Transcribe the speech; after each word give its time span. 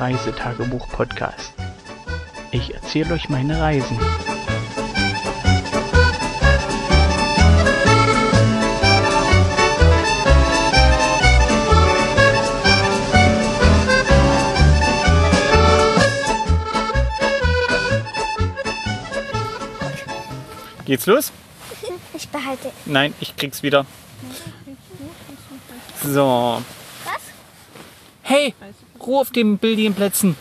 Reisetagebuch-Podcast. 0.00 1.54
Ich 2.50 2.74
erzähle 2.74 3.14
euch 3.14 3.28
meine 3.28 3.60
Reisen. 3.60 3.98
Geht's 20.84 21.06
los? 21.06 21.32
Ich 22.12 22.28
behalte. 22.28 22.70
Nein, 22.84 23.14
ich 23.20 23.36
krieg's 23.36 23.62
wieder. 23.62 23.86
So. 26.04 26.62
Hey, 28.36 28.52
Ruhe 29.00 29.20
auf 29.20 29.30
den 29.30 29.58
Billienplätzen. 29.58 30.34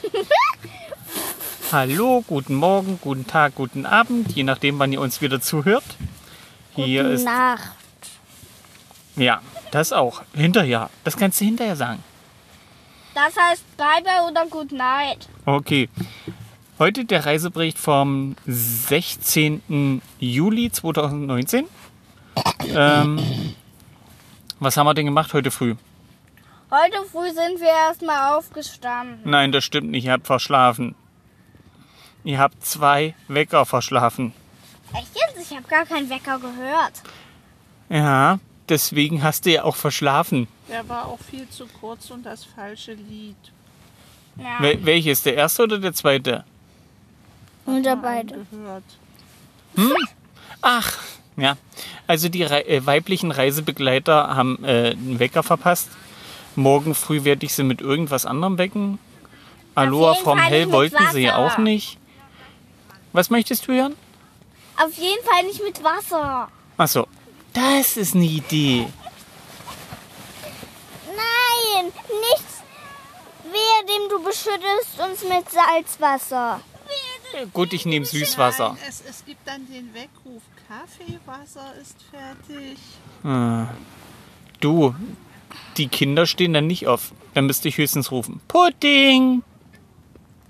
Hallo, 1.72 2.24
guten 2.26 2.54
Morgen, 2.54 2.98
guten 3.02 3.26
Tag, 3.26 3.54
guten 3.54 3.84
Abend, 3.84 4.32
je 4.32 4.44
nachdem, 4.44 4.78
wann 4.78 4.94
ihr 4.94 5.02
uns 5.02 5.20
wieder 5.20 5.42
zuhört. 5.42 5.84
Hier 6.74 7.02
Gute 7.02 7.14
ist. 7.16 7.24
Nacht. 7.26 7.72
Ja, 9.16 9.42
das 9.72 9.92
auch. 9.92 10.22
Hinterher. 10.34 10.88
Das 11.04 11.18
kannst 11.18 11.38
du 11.42 11.44
hinterher 11.44 11.76
sagen. 11.76 12.02
Das 13.12 13.36
heißt 13.36 13.76
Bye 13.76 14.02
Bye 14.02 14.26
oder 14.30 14.46
Good 14.46 14.72
Night. 14.72 15.28
Okay. 15.44 15.90
Heute 16.78 17.04
der 17.04 17.26
Reisebericht 17.26 17.78
vom 17.78 18.36
16. 18.46 20.00
Juli 20.18 20.72
2019. 20.72 21.66
Ähm, 22.74 23.20
was 24.60 24.76
haben 24.76 24.86
wir 24.86 24.94
denn 24.94 25.06
gemacht 25.06 25.32
heute 25.34 25.50
früh? 25.50 25.74
Heute 26.70 27.04
früh 27.10 27.28
sind 27.30 27.60
wir 27.60 27.68
erstmal 27.68 28.34
aufgestanden. 28.34 29.28
Nein, 29.28 29.50
das 29.50 29.64
stimmt 29.64 29.90
nicht. 29.90 30.04
Ihr 30.04 30.12
habt 30.12 30.26
verschlafen. 30.26 30.94
Ihr 32.22 32.38
habt 32.38 32.64
zwei 32.64 33.14
Wecker 33.26 33.66
verschlafen. 33.66 34.32
Echt 34.92 35.08
jetzt? 35.14 35.50
Ich 35.50 35.56
habe 35.56 35.66
gar 35.66 35.84
keinen 35.86 36.08
Wecker 36.08 36.38
gehört. 36.38 37.02
Ja, 37.88 38.38
deswegen 38.68 39.22
hast 39.22 39.46
du 39.46 39.50
ja 39.50 39.64
auch 39.64 39.74
verschlafen. 39.74 40.46
Der 40.68 40.88
war 40.88 41.06
auch 41.06 41.18
viel 41.18 41.48
zu 41.48 41.66
kurz 41.66 42.10
und 42.10 42.24
das 42.24 42.44
falsche 42.44 42.92
Lied. 42.92 43.36
Ja. 44.36 44.60
Wel 44.60 44.84
welches? 44.84 45.22
Der 45.22 45.34
erste 45.34 45.64
oder 45.64 45.78
der 45.78 45.92
zweite? 45.92 46.44
Unter 47.66 47.96
beide. 47.96 48.46
Gehört. 48.50 48.84
Ach, 50.62 50.98
ja. 51.36 51.56
Also 52.06 52.28
die 52.28 52.42
Rei 52.42 52.62
äh, 52.62 52.84
weiblichen 52.84 53.30
Reisebegleiter 53.30 54.34
haben 54.34 54.62
äh, 54.64 54.90
einen 54.90 55.18
Wecker 55.18 55.42
verpasst. 55.42 55.88
Morgen 56.56 56.94
früh 56.94 57.24
werde 57.24 57.46
ich 57.46 57.54
sie 57.54 57.62
mit 57.62 57.80
irgendwas 57.80 58.26
anderem 58.26 58.58
wecken. 58.58 58.98
Aloha 59.74 60.14
vom 60.14 60.38
Hell 60.38 60.70
wollten 60.72 61.04
sie 61.12 61.22
ja 61.22 61.36
auch 61.36 61.58
nicht. 61.58 61.98
Was 63.12 63.30
möchtest 63.30 63.66
du 63.66 63.72
hören? 63.72 63.96
Auf 64.76 64.96
jeden 64.96 65.24
Fall 65.24 65.44
nicht 65.44 65.62
mit 65.62 65.82
Wasser. 65.82 66.48
Achso, 66.76 67.06
das 67.52 67.96
ist 67.96 68.14
eine 68.14 68.24
Idee. 68.24 68.86
Nein, 71.06 71.84
nichts. 71.84 72.62
Wehe 73.44 73.86
dem 73.86 74.08
du 74.08 74.22
beschüttest 74.22 75.00
uns 75.00 75.22
mit 75.24 75.50
Salzwasser. 75.50 76.60
Gut, 77.52 77.72
ich 77.72 77.86
nehme 77.86 78.04
Süßwasser. 78.04 78.70
Nein, 78.70 78.78
es, 78.88 79.02
es 79.08 79.24
gibt 79.24 79.46
dann 79.46 79.66
den 79.66 79.92
Weckruf. 79.94 80.42
Kaffeewasser 80.68 81.74
ist 81.80 81.96
fertig. 82.10 82.78
Du, 84.60 84.94
die 85.76 85.88
Kinder 85.88 86.26
stehen 86.26 86.52
dann 86.52 86.66
nicht 86.66 86.86
auf. 86.86 87.12
Dann 87.34 87.46
müsste 87.46 87.68
ich 87.68 87.78
höchstens 87.78 88.10
rufen. 88.10 88.40
Pudding! 88.46 89.42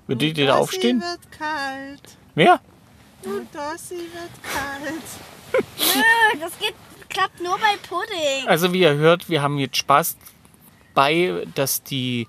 Würdet 0.06 0.38
ihr 0.38 0.46
da 0.46 0.58
Dossi 0.58 0.62
aufstehen? 0.62 1.00
wird 1.00 1.32
kalt. 1.32 2.02
Wer? 2.34 2.60
Du 3.22 3.40
Dossi 3.52 3.96
wird 3.96 4.42
kalt. 4.42 5.02
Nö, 5.78 6.40
das 6.40 6.58
geht, 6.58 6.74
klappt 7.08 7.40
nur 7.40 7.58
bei 7.58 7.76
Pudding. 7.88 8.46
Also 8.46 8.72
wie 8.72 8.80
ihr 8.80 8.94
hört, 8.94 9.28
wir 9.28 9.40
haben 9.40 9.58
jetzt 9.58 9.76
Spaß 9.76 10.16
bei, 10.94 11.46
dass 11.54 11.82
die 11.82 12.26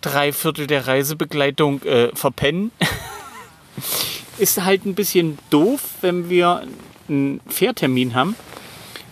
drei 0.00 0.32
Viertel 0.32 0.66
der 0.66 0.86
Reisebegleitung 0.86 1.82
äh, 1.82 2.14
verpennen. 2.14 2.70
Ist 4.38 4.62
halt 4.64 4.86
ein 4.86 4.94
bisschen 4.94 5.38
doof, 5.50 5.82
wenn 6.00 6.30
wir 6.30 6.66
einen 7.08 7.40
Fährtermin 7.48 8.14
haben. 8.14 8.36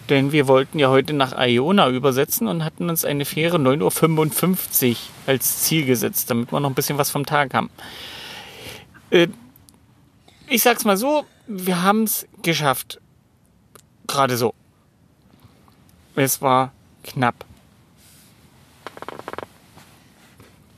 Denn 0.08 0.32
wir 0.32 0.48
wollten 0.48 0.78
ja 0.78 0.88
heute 0.88 1.12
nach 1.12 1.38
Iona 1.38 1.90
übersetzen 1.90 2.48
und 2.48 2.64
hatten 2.64 2.88
uns 2.88 3.04
eine 3.04 3.26
Fähre 3.26 3.58
9.55 3.58 4.90
Uhr 4.90 4.96
als 5.26 5.62
Ziel 5.62 5.84
gesetzt, 5.84 6.30
damit 6.30 6.50
wir 6.50 6.60
noch 6.60 6.70
ein 6.70 6.74
bisschen 6.74 6.96
was 6.96 7.10
vom 7.10 7.26
Tag 7.26 7.52
haben. 7.52 7.68
Äh, 9.10 9.28
ich 10.46 10.62
sag's 10.62 10.86
mal 10.86 10.96
so, 10.96 11.26
wir 11.46 11.82
haben 11.82 12.04
es 12.04 12.26
geschafft. 12.42 13.00
Gerade 14.06 14.38
so. 14.38 14.54
Es 16.16 16.40
war 16.40 16.72
knapp. 17.04 17.44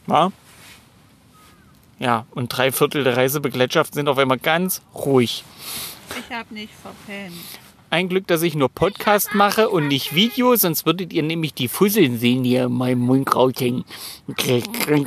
War? 0.07 0.33
Ja, 2.01 2.25
und 2.31 2.49
drei 2.49 2.73
Viertel 2.73 3.05
der 3.05 3.19
Reisebegleitschaft 3.19 3.93
sind 3.93 4.09
auf 4.09 4.17
einmal 4.17 4.39
ganz 4.39 4.81
ruhig. 4.95 5.45
Ich 6.19 6.35
habe 6.35 6.55
nicht 6.55 6.73
verpennt. 6.73 7.37
Ein 7.91 8.09
Glück, 8.09 8.27
dass 8.27 8.41
ich 8.41 8.55
nur 8.55 8.71
Podcast 8.71 9.35
mache 9.35 9.69
und 9.69 9.89
nicht 9.89 10.15
Video, 10.15 10.57
sonst 10.57 10.87
würdet 10.87 11.13
ihr 11.13 11.23
nämlich 11.23 11.53
die 11.53 11.69
Fusseln 11.69 12.19
sehen, 12.19 12.43
die 12.43 12.55
in 12.57 12.73
meinem 12.73 13.01
Mund 13.01 13.37
raushängen. 13.37 13.85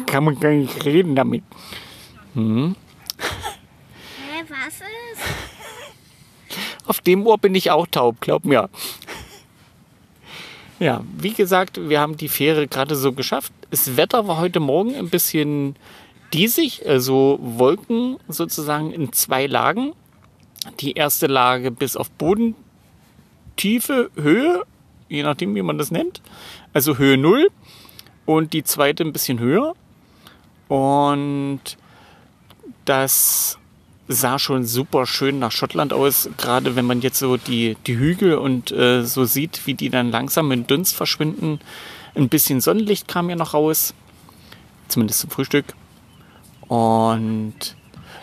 Kann 0.05 0.23
man 0.23 0.39
gar 0.39 0.51
nicht 0.51 0.85
reden 0.85 1.15
damit. 1.15 1.43
Hä, 2.35 2.75
was 4.49 4.75
ist? 4.75 5.23
Auf 6.85 7.01
dem 7.01 7.25
Ohr 7.25 7.39
bin 7.39 7.55
ich 7.55 7.71
auch 7.71 7.87
taub, 7.87 8.21
glaub 8.21 8.45
mir. 8.45 8.69
Ja, 10.79 11.03
wie 11.17 11.33
gesagt, 11.33 11.89
wir 11.89 11.99
haben 11.99 12.17
die 12.17 12.29
Fähre 12.29 12.67
gerade 12.67 12.95
so 12.95 13.13
geschafft. 13.13 13.51
Das 13.71 13.97
Wetter 13.97 14.27
war 14.27 14.37
heute 14.37 14.59
Morgen 14.59 14.93
ein 14.93 15.09
bisschen 15.09 15.75
diesig, 16.33 16.85
also 16.85 17.39
Wolken 17.41 18.17
sozusagen 18.27 18.91
in 18.91 19.13
zwei 19.13 19.45
Lagen. 19.45 19.93
Die 20.79 20.93
erste 20.93 21.27
Lage 21.27 21.71
bis 21.71 21.95
auf 21.95 22.09
Bodentiefe, 22.11 24.09
Höhe, 24.15 24.63
je 25.09 25.23
nachdem, 25.23 25.55
wie 25.55 25.61
man 25.61 25.77
das 25.77 25.91
nennt. 25.91 26.21
Also 26.73 26.97
Höhe 26.97 27.17
0. 27.17 27.49
Und 28.25 28.53
die 28.53 28.63
zweite 28.63 29.03
ein 29.03 29.13
bisschen 29.13 29.39
höher. 29.39 29.75
Und 30.69 31.77
das 32.85 33.59
sah 34.07 34.39
schon 34.39 34.65
super 34.65 35.05
schön 35.05 35.39
nach 35.39 35.51
Schottland 35.51 35.93
aus, 35.93 36.29
gerade 36.37 36.75
wenn 36.75 36.85
man 36.85 37.01
jetzt 37.01 37.19
so 37.19 37.37
die, 37.37 37.77
die 37.87 37.97
Hügel 37.97 38.35
und 38.35 38.71
äh, 38.71 39.03
so 39.03 39.25
sieht, 39.25 39.65
wie 39.65 39.73
die 39.73 39.89
dann 39.89 40.11
langsam 40.11 40.51
in 40.51 40.67
Dunst 40.67 40.95
verschwinden. 40.95 41.59
Ein 42.15 42.29
bisschen 42.29 42.61
Sonnenlicht 42.61 43.07
kam 43.07 43.29
ja 43.29 43.35
noch 43.35 43.53
raus, 43.53 43.93
zumindest 44.87 45.21
zum 45.21 45.29
Frühstück. 45.29 45.65
Und 46.73 47.75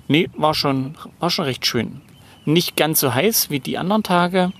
nee, 0.08 0.28
war 0.36 0.54
schon, 0.54 0.96
war 1.20 1.30
schon 1.30 1.44
recht 1.44 1.64
schön. 1.64 2.00
Nicht 2.44 2.76
ganz 2.76 2.98
so 2.98 3.14
heiß 3.14 3.48
wie 3.50 3.60
die 3.60 3.78
anderen 3.78 4.02
Tage. 4.02 4.52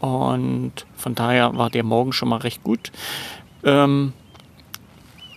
Und 0.00 0.72
von 0.96 1.14
daher 1.14 1.56
war 1.56 1.70
der 1.70 1.84
Morgen 1.84 2.12
schon 2.12 2.28
mal 2.28 2.40
recht 2.40 2.64
gut. 2.64 2.90
Ähm, 3.62 4.14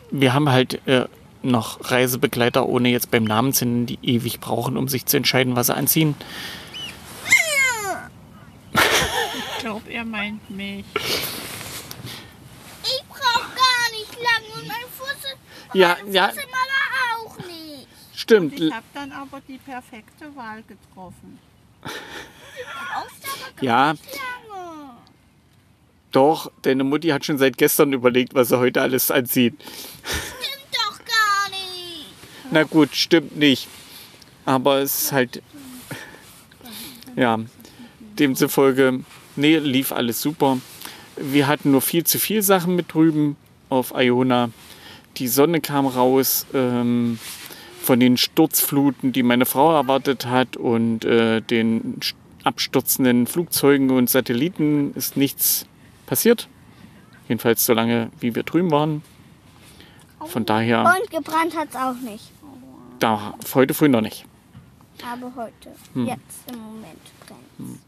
wir 0.10 0.34
haben 0.34 0.50
halt 0.50 0.88
äh, 0.88 1.06
noch 1.44 1.92
Reisebegleiter, 1.92 2.66
ohne 2.66 2.90
jetzt 2.90 3.12
beim 3.12 3.26
Namen 3.26 3.54
zu 3.54 3.66
nennen, 3.66 3.86
die 3.86 4.00
ewig 4.02 4.40
brauchen, 4.40 4.76
um 4.76 4.88
sich 4.88 5.06
zu 5.06 5.18
entscheiden, 5.18 5.56
was 5.56 5.68
sie 5.68 5.76
anziehen. 5.76 6.16
Ich 8.74 9.60
glaube, 9.60 9.88
er 9.92 10.04
meint 10.04 10.50
mich. 10.50 10.84
Ich 12.84 13.04
brauch 13.08 13.46
gar 13.54 13.92
nicht 13.92 14.16
lang 14.16 14.60
und 14.60 14.68
mein 14.68 14.78
Fuß, 14.98 15.36
Ja, 15.76 15.98
ja, 16.10 16.30
Fuß. 16.30 16.51
Stimmt. 18.32 18.60
Ich 18.60 18.74
habe 18.74 18.86
dann 18.94 19.12
aber 19.12 19.42
die 19.48 19.58
perfekte 19.58 20.36
Wahl 20.36 20.64
getroffen. 20.64 21.40
Ja, 23.62 23.96
doch, 26.12 26.52
deine 26.62 26.84
Mutti 26.84 27.08
hat 27.10 27.26
schon 27.26 27.38
seit 27.38 27.58
gestern 27.58 27.94
überlegt, 27.94 28.34
was 28.36 28.50
sie 28.50 28.60
heute 28.60 28.82
alles 28.82 29.12
anzieht. 29.12 29.56
Stimmt 30.04 30.68
doch 30.74 30.98
gar 31.00 31.50
nicht. 31.50 32.08
Na 32.52 32.64
gut, 32.64 32.94
stimmt 32.94 33.38
nicht. 33.38 33.68
Aber 34.46 34.80
es 34.80 35.04
ist 35.04 35.12
halt. 35.12 35.42
Ja, 37.16 37.40
demzufolge, 38.20 39.02
nee, 39.36 39.58
lief 39.58 39.92
alles 39.92 40.22
super. 40.22 40.58
Wir 41.18 41.48
hatten 41.48 41.72
nur 41.72 41.82
viel 41.82 42.06
zu 42.06 42.20
viel 42.20 42.42
Sachen 42.42 42.76
mit 42.76 42.94
drüben 42.94 43.36
auf 43.70 43.94
Iona. 43.96 44.50
Die 45.18 45.28
Sonne 45.28 45.60
kam 45.60 45.88
raus 45.88 46.46
ähm, 46.54 47.20
von 47.82 48.00
den 48.00 48.18
Sturzfluten, 48.18 49.12
die 49.12 49.24
meine 49.24 49.46
Frau 49.46 49.74
erwartet 49.74 50.26
hat 50.28 50.56
und 50.56 51.04
äh, 51.06 51.42
den 51.42 52.00
abstürzenden 52.44 53.28
Flugzeugen 53.28 53.90
und 53.92 54.10
Satelliten 54.10 54.94
ist 54.96 55.18
nichts 55.18 55.66
passiert. 56.06 56.48
Jedenfalls 57.28 57.66
so 57.66 57.74
lange, 57.74 58.10
wie 58.20 58.36
wir 58.36 58.44
drüben 58.44 58.72
waren. 58.72 59.04
Von 60.26 60.46
daher, 60.46 60.82
Und 61.02 61.10
gebrannt 61.10 61.56
hat 61.58 61.70
es 61.70 61.76
auch 61.76 61.96
nicht. 61.96 62.32
da, 63.00 63.34
heute 63.56 63.74
früh 63.74 63.90
noch 63.90 64.02
nicht. 64.02 64.26
Aber 65.12 65.32
heute, 65.36 65.72
Hm. 65.94 66.06
jetzt 66.06 66.52
im 66.52 66.60
Moment 66.60 67.00
brennt 67.26 67.80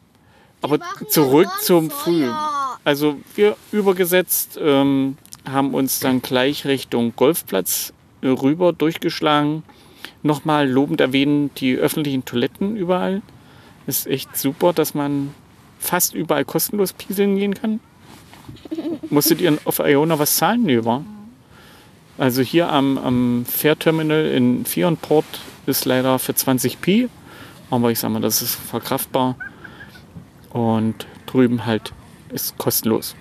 Aber 0.61 0.79
zurück 1.09 1.49
zum 1.61 1.91
Früh. 1.91 2.27
Also 2.83 3.17
wir 3.35 3.55
übergesetzt 3.71 4.57
ähm, 4.59 5.17
haben 5.47 5.73
uns 5.75 5.99
dann 5.99 6.21
gleich 6.23 6.65
Richtung 6.65 7.13
Golfplatz 7.15 7.93
rüber 8.23 8.73
durchgeschlagen. 8.73 9.63
Nochmal 10.23 10.69
lobend 10.69 11.01
erwähnen, 11.01 11.51
die 11.57 11.75
öffentlichen 11.75 12.25
Toiletten 12.25 12.77
überall. 12.77 13.21
Ist 13.85 14.07
echt 14.07 14.37
super, 14.37 14.71
dass 14.71 14.93
man 14.93 15.33
fast 15.79 16.15
überall 16.15 16.45
kostenlos 16.45 16.93
pieseln 16.93 17.35
gehen 17.35 17.53
kann. 17.53 17.81
Musstet 19.09 19.41
ihr 19.41 19.57
auf 19.65 19.79
Iona 19.79 20.17
was 20.17 20.37
zahlen? 20.37 20.63
Nee, 20.63 20.85
war. 20.85 21.03
Also 22.17 22.41
hier 22.41 22.69
am, 22.69 22.97
am 22.97 23.45
Fährterminal 23.45 24.27
in 24.27 24.65
Fiorenport 24.65 25.25
ist 25.65 25.85
leider 25.85 26.19
für 26.19 26.33
20p. 26.33 27.09
Aber 27.69 27.91
ich 27.91 27.99
sag 27.99 28.11
mal, 28.11 28.21
das 28.21 28.41
ist 28.41 28.55
verkraftbar. 28.55 29.35
Und 30.51 31.07
drüben 31.25 31.65
halt 31.65 31.93
ist 32.29 32.57
kostenlos. 32.57 33.15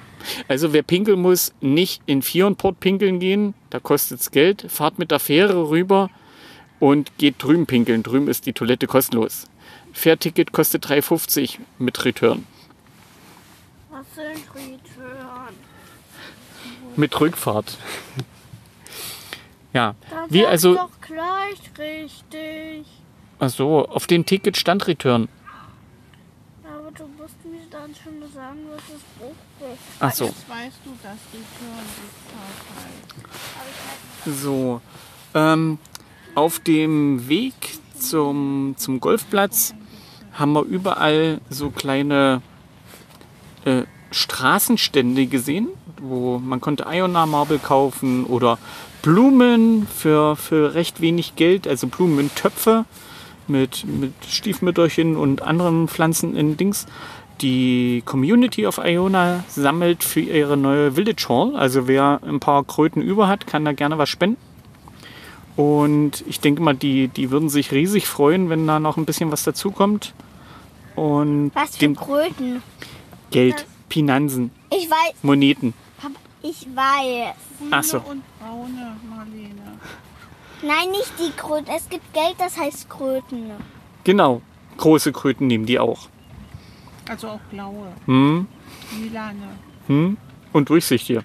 Also 0.46 0.72
wer 0.72 0.82
pinkeln 0.82 1.20
muss, 1.20 1.52
nicht 1.60 2.02
in 2.06 2.22
Fiorenport 2.22 2.78
pinkeln 2.78 3.18
gehen, 3.18 3.54
da 3.70 3.80
kostet 3.80 4.20
es 4.20 4.30
Geld. 4.30 4.66
Fahrt 4.68 4.98
mit 4.98 5.10
der 5.10 5.18
Fähre 5.18 5.70
rüber 5.70 6.10
und 6.82 7.16
geht 7.16 7.40
drüben 7.40 7.66
pinkeln. 7.66 8.02
Drüben 8.02 8.26
ist 8.26 8.44
die 8.44 8.52
Toilette 8.52 8.88
kostenlos. 8.88 9.46
Fährticket 9.92 10.50
kostet 10.50 10.84
3,50 10.84 11.60
mit 11.78 12.04
Return. 12.04 12.44
Was 13.92 14.04
sind 14.16 14.44
Return? 14.52 15.54
Mit 16.96 17.20
Rückfahrt. 17.20 17.78
ja, 19.72 19.94
wie 20.28 20.44
also, 20.44 20.74
doch 20.74 20.90
gleich 21.00 21.60
richtig. 21.78 22.84
also 23.38 23.86
auf 23.86 24.08
dem 24.08 24.26
Ticket 24.26 24.56
stand 24.56 24.88
Return. 24.88 25.28
Aber 26.64 26.90
du 26.90 27.06
musst 27.16 27.44
mir 27.44 27.62
dann 27.70 27.94
schon 27.94 28.28
sagen, 28.34 28.58
was 28.68 28.82
es 28.88 28.94
ist. 29.70 29.78
Ach 30.00 30.12
so. 30.12 30.24
Jetzt 30.24 30.48
weißt 30.48 30.78
du, 30.84 30.90
dass 31.00 31.18
Return 31.32 31.86
die 31.96 32.10
Zeit 32.26 32.58
heißt. 34.26 34.42
So, 34.42 34.80
ähm, 35.34 35.78
auf 36.34 36.58
dem 36.58 37.28
Weg 37.28 37.54
zum, 37.98 38.74
zum 38.76 39.00
Golfplatz 39.00 39.74
haben 40.32 40.52
wir 40.52 40.62
überall 40.62 41.40
so 41.50 41.70
kleine 41.70 42.42
äh, 43.64 43.82
Straßenstände 44.10 45.26
gesehen, 45.26 45.68
wo 46.00 46.38
man 46.38 46.60
konnte 46.60 46.86
Iona 46.90 47.26
Marble 47.26 47.58
kaufen 47.58 48.24
oder 48.24 48.58
Blumen 49.02 49.86
für, 49.86 50.36
für 50.36 50.74
recht 50.74 51.00
wenig 51.00 51.36
Geld, 51.36 51.66
also 51.66 51.86
Blumentöpfe 51.86 52.84
mit, 53.48 53.84
mit 53.84 54.12
Stiefmütterchen 54.28 55.16
und 55.16 55.42
anderen 55.42 55.88
Pflanzen 55.88 56.36
in 56.36 56.56
Dings. 56.56 56.86
Die 57.40 58.02
Community 58.04 58.66
auf 58.66 58.78
Iona 58.78 59.42
sammelt 59.48 60.04
für 60.04 60.20
ihre 60.20 60.56
neue 60.56 60.92
Village 60.92 61.26
Hall. 61.28 61.56
Also 61.56 61.88
wer 61.88 62.20
ein 62.24 62.40
paar 62.40 62.64
Kröten 62.64 63.02
über 63.02 63.26
hat, 63.26 63.46
kann 63.46 63.64
da 63.64 63.72
gerne 63.72 63.98
was 63.98 64.08
spenden. 64.08 64.51
Und 65.56 66.24
ich 66.26 66.40
denke 66.40 66.62
mal, 66.62 66.74
die, 66.74 67.08
die 67.08 67.30
würden 67.30 67.48
sich 67.48 67.72
riesig 67.72 68.06
freuen, 68.06 68.48
wenn 68.48 68.66
da 68.66 68.80
noch 68.80 68.96
ein 68.96 69.04
bisschen 69.04 69.30
was 69.30 69.42
dazukommt. 69.42 70.14
Und 70.96 71.50
Was 71.54 71.72
für 71.76 71.80
dem 71.80 71.96
Kröten? 71.96 72.62
Geld, 73.30 73.66
Finanzen, 73.88 74.50
Ich 74.70 74.88
weiß, 74.90 75.14
Moneten. 75.22 75.74
Papa, 76.00 76.14
ich 76.42 76.66
weiß. 76.74 77.34
Ach 77.70 77.82
so. 77.84 77.98
und 77.98 78.22
braune 78.38 78.96
Marlene. 79.08 79.78
Nein, 80.62 80.90
nicht 80.90 81.12
die 81.18 81.30
Kröten. 81.36 81.66
Es 81.74 81.88
gibt 81.88 82.12
Geld, 82.14 82.34
das 82.38 82.58
heißt 82.58 82.88
Kröten. 82.88 83.50
Genau, 84.04 84.40
große 84.78 85.12
Kröten 85.12 85.46
nehmen 85.46 85.66
die 85.66 85.78
auch. 85.78 86.08
Also 87.08 87.28
auch 87.28 87.40
blaue, 87.50 87.88
Hm, 88.06 88.46
lilane. 89.00 89.48
hm. 89.88 90.16
Und 90.52 90.68
durchsichtige. 90.68 91.24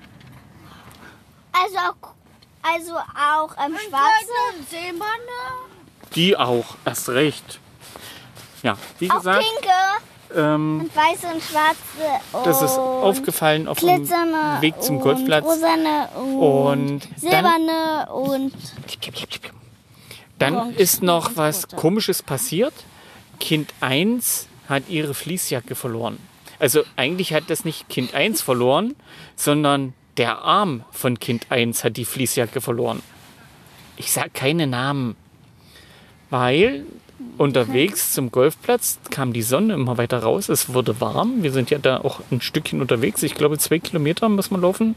Also 1.53 1.77
auch, 1.77 2.13
also 2.62 2.95
auch 2.95 3.56
ähm, 3.63 3.75
schwarze. 3.88 4.65
Silberne. 4.69 5.38
Die 6.15 6.36
auch, 6.38 6.75
erst 6.86 7.09
recht. 7.09 7.59
Ja, 8.63 8.77
wie 9.00 9.09
Auch 9.12 9.18
gesagt, 9.18 9.39
pinke 9.44 10.42
ähm, 10.42 10.81
und 10.81 10.95
weiße 10.95 11.27
und 11.27 11.42
schwarze. 11.42 12.44
das 12.44 12.62
ist 12.62 12.77
und 12.77 12.83
aufgefallen 13.04 13.68
auf 13.68 13.80
dem 13.80 14.09
Weg 14.62 14.81
zum 14.81 14.98
und 14.98 15.04
Golfplatz. 15.04 15.45
Rosane 15.45 16.09
und, 16.15 16.39
Und 16.42 17.04
dann- 17.04 17.19
silberne 17.19 18.07
und 18.12 18.54
Dann 20.39 20.74
ist 20.75 21.01
noch 21.03 21.30
und 21.30 21.38
was 21.38 21.63
rote. 21.65 21.75
Komisches 21.77 22.21
passiert. 22.24 22.74
Kind 23.39 23.74
1 23.81 24.48
hat 24.68 24.83
ihre 24.89 25.13
Fließjacke 25.13 25.75
verloren. 25.75 26.18
Also 26.60 26.83
eigentlich 26.95 27.33
hat 27.33 27.50
das 27.50 27.63
nicht 27.65 27.88
Kind 27.89 28.13
1 28.15 28.42
verloren, 28.42 28.95
sondern 29.36 29.94
der 30.18 30.40
Arm 30.40 30.84
von 30.92 31.19
Kind 31.19 31.48
1 31.50 31.84
hat 31.84 31.98
die 31.98 32.06
Fließjacke 32.06 32.62
verloren. 32.62 33.02
Ich 33.98 34.12
sage 34.12 34.31
keine 34.34 34.68
Namen, 34.68 35.16
weil 36.30 36.86
unterwegs 37.38 38.14
zum 38.14 38.31
Golfplatz 38.31 39.00
kam 39.10 39.34
die 39.34 39.42
Sonne 39.42 39.74
immer 39.74 39.98
weiter 39.98 40.19
raus. 40.19 40.50
Es 40.50 40.74
wurde 40.74 41.00
warm. 41.02 41.44
Wir 41.44 41.52
sind 41.52 41.69
ja 41.69 41.80
da 41.80 41.98
auch 41.98 42.22
ein 42.31 42.42
Stückchen 42.42 42.81
unterwegs. 42.81 43.24
Ich 43.24 43.36
glaube, 43.36 43.58
zwei 43.58 43.80
Kilometer 43.80 44.30
muss 44.30 44.52
man 44.52 44.62
laufen, 44.62 44.96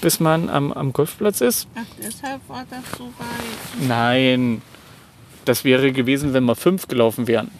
bis 0.00 0.20
man 0.20 0.48
am, 0.48 0.72
am 0.72 0.92
Golfplatz 0.92 1.40
ist. 1.40 1.68
Ach, 1.74 1.84
deshalb 1.98 2.40
war 2.48 2.64
das 2.70 2.84
so 2.96 3.04
weit. 3.04 3.86
Nein, 3.88 4.62
das 5.44 5.64
wäre 5.64 5.92
gewesen, 5.92 6.32
wenn 6.32 6.44
wir 6.44 6.56
fünf 6.56 6.88
gelaufen 6.88 7.26
wären. 7.26 7.50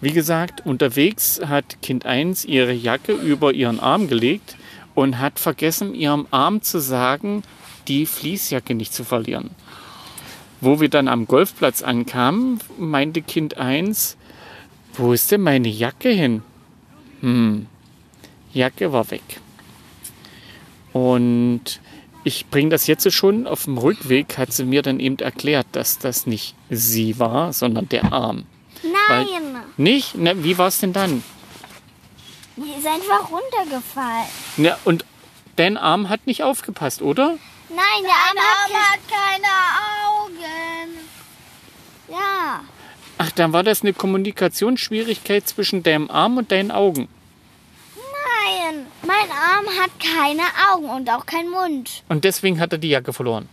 Wie 0.00 0.12
gesagt, 0.12 0.64
unterwegs 0.66 1.40
hat 1.46 1.80
Kind 1.82 2.06
1 2.06 2.44
ihre 2.44 2.72
Jacke 2.72 3.12
über 3.12 3.52
ihren 3.52 3.80
Arm 3.80 4.08
gelegt 4.08 4.56
und 4.96 5.20
hat 5.20 5.38
vergessen, 5.38 5.94
ihrem 5.94 6.26
Arm 6.32 6.62
zu 6.62 6.80
sagen, 6.80 7.42
die 7.86 8.06
Fließjacke 8.06 8.74
nicht 8.74 8.92
zu 8.92 9.04
verlieren. 9.04 9.50
Wo 10.60 10.80
wir 10.80 10.88
dann 10.88 11.06
am 11.06 11.26
Golfplatz 11.26 11.82
ankamen, 11.82 12.58
meinte 12.78 13.20
Kind 13.22 13.58
1, 13.58 14.16
wo 14.94 15.12
ist 15.12 15.30
denn 15.30 15.42
meine 15.42 15.68
Jacke 15.68 16.08
hin? 16.08 16.42
Hm, 17.20 17.66
Jacke 18.54 18.90
war 18.92 19.10
weg. 19.10 19.40
Und 20.94 21.80
ich 22.24 22.46
bringe 22.46 22.70
das 22.70 22.86
jetzt 22.86 23.12
schon 23.12 23.46
auf 23.46 23.64
dem 23.64 23.76
Rückweg, 23.76 24.38
hat 24.38 24.52
sie 24.54 24.64
mir 24.64 24.80
dann 24.80 24.98
eben 24.98 25.18
erklärt, 25.18 25.66
dass 25.72 25.98
das 25.98 26.26
nicht 26.26 26.54
sie 26.70 27.18
war, 27.18 27.52
sondern 27.52 27.86
der 27.90 28.12
Arm. 28.14 28.46
Nein, 28.82 29.26
Nicht? 29.76 30.14
Na, 30.16 30.42
wie 30.42 30.56
war 30.56 30.68
es 30.68 30.80
denn 30.80 30.94
dann? 30.94 31.22
Die 32.56 32.72
ist 32.78 32.86
einfach 32.86 33.30
runtergefallen. 33.30 34.26
Na, 34.56 34.78
und 34.84 35.04
dein 35.56 35.76
Arm 35.76 36.08
hat 36.08 36.26
nicht 36.26 36.42
aufgepasst, 36.42 37.02
oder? 37.02 37.38
Nein, 37.68 38.02
der 38.02 38.12
Arm, 38.12 38.38
hat, 38.72 39.00
keine 39.08 39.52
Augen. 40.06 41.08
Ja. 42.08 42.60
Ach, 43.18 43.30
dann 43.32 43.52
war 43.52 43.62
das 43.62 43.82
eine 43.82 43.92
Kommunikationsschwierigkeit 43.92 45.48
zwischen 45.48 45.82
deinem 45.82 46.10
Arm 46.10 46.36
und 46.36 46.52
deinen 46.52 46.70
Augen. 46.70 47.08
Nein, 47.96 48.86
mein 49.02 49.30
Arm 49.30 49.66
hat 49.80 49.90
keine 50.00 50.42
Augen 50.70 50.88
und 50.88 51.10
auch 51.10 51.26
keinen 51.26 51.50
Mund. 51.50 52.04
Und 52.08 52.24
deswegen 52.24 52.60
hat 52.60 52.72
er 52.72 52.78
die 52.78 52.90
Jacke 52.90 53.12
verloren. 53.12 53.48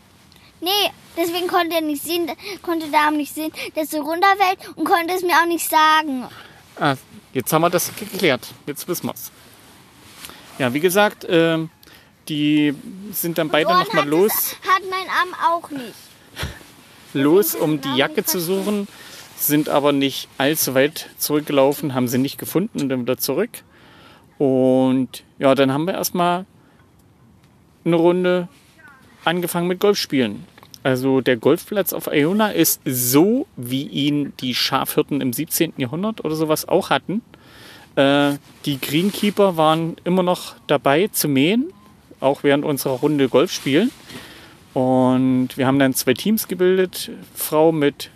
Nee, 0.62 0.92
deswegen 1.18 1.48
konnte 1.48 1.76
er 1.76 1.82
nicht 1.82 2.04
sehen, 2.04 2.32
konnte 2.62 2.90
der 2.90 3.02
Arm 3.02 3.18
nicht 3.18 3.34
sehen, 3.34 3.52
dass 3.76 3.92
er 3.94 4.02
runterfällt 4.02 4.60
und 4.76 4.86
konnte 4.86 5.14
es 5.14 5.24
mir 5.24 5.36
auch 5.42 5.48
nicht 5.48 5.70
sagen. 5.70 6.26
Ah, 6.80 6.96
jetzt 7.34 7.52
haben 7.54 7.62
wir 7.62 7.70
das 7.70 7.92
geklärt. 7.96 8.48
Jetzt 8.66 8.88
wissen 8.88 9.08
wir's. 9.08 9.32
Ja, 10.60 10.74
wie 10.74 10.80
gesagt, 10.80 11.26
ähm, 11.30 11.70
die 12.30 12.74
sind 13.12 13.38
dann 13.38 13.50
beide 13.50 13.70
nochmal 13.70 14.08
los. 14.08 14.32
Es, 14.34 14.70
hat 14.70 14.84
mein 14.90 15.08
Arm 15.10 15.36
auch 15.52 15.70
nicht. 15.70 15.94
los, 17.14 17.56
um 17.56 17.82
die 17.82 17.96
Jacke 17.96 18.24
zu 18.24 18.40
suchen, 18.40 18.88
sind 19.36 19.70
aber 19.70 19.92
nicht 19.92 20.30
allzu 20.38 20.74
weit 20.74 21.10
zurückgelaufen, 21.18 21.94
haben 21.94 22.08
sie 22.08 22.18
nicht 22.18 22.38
gefunden 22.38 22.82
und 22.82 22.90
dann 22.90 23.02
wieder 23.02 23.18
zurück. 23.18 23.50
Und 24.38 25.24
ja, 25.38 25.54
dann 25.56 25.72
haben 25.72 25.86
wir 25.86 25.94
erstmal 25.94 26.46
eine 27.86 27.96
Runde 27.96 28.48
angefangen 29.26 29.68
mit 29.68 29.80
Golfspielen. 29.80 30.46
Also 30.84 31.22
der 31.22 31.38
Golfplatz 31.38 31.94
auf 31.94 32.08
Iona 32.08 32.50
ist 32.50 32.82
so, 32.86 33.48
wie 33.56 33.84
ihn 33.84 34.34
die 34.42 34.54
Schafhirten 34.54 35.22
im 35.22 35.32
17. 35.32 35.74
Jahrhundert 35.78 36.24
oder 36.26 36.36
sowas 36.36 36.68
auch 36.68 36.90
hatten. 36.90 37.22
Äh, 37.96 38.34
die 38.66 38.80
Greenkeeper 38.80 39.56
waren 39.56 39.96
immer 40.04 40.24
noch 40.24 40.56
dabei 40.68 41.08
zu 41.08 41.30
mähen, 41.30 41.72
auch 42.20 42.44
während 42.44 42.66
unserer 42.66 43.00
Runde 43.00 43.30
Golf 43.30 43.52
spielen. 43.52 43.92
Und 44.74 45.50
wir 45.56 45.68
haben 45.68 45.80
dann 45.80 45.94
zwei 45.94 46.14
Teams 46.14 46.48
gebildet. 46.48 47.12
Frau 47.34 47.72
mit 47.72 48.10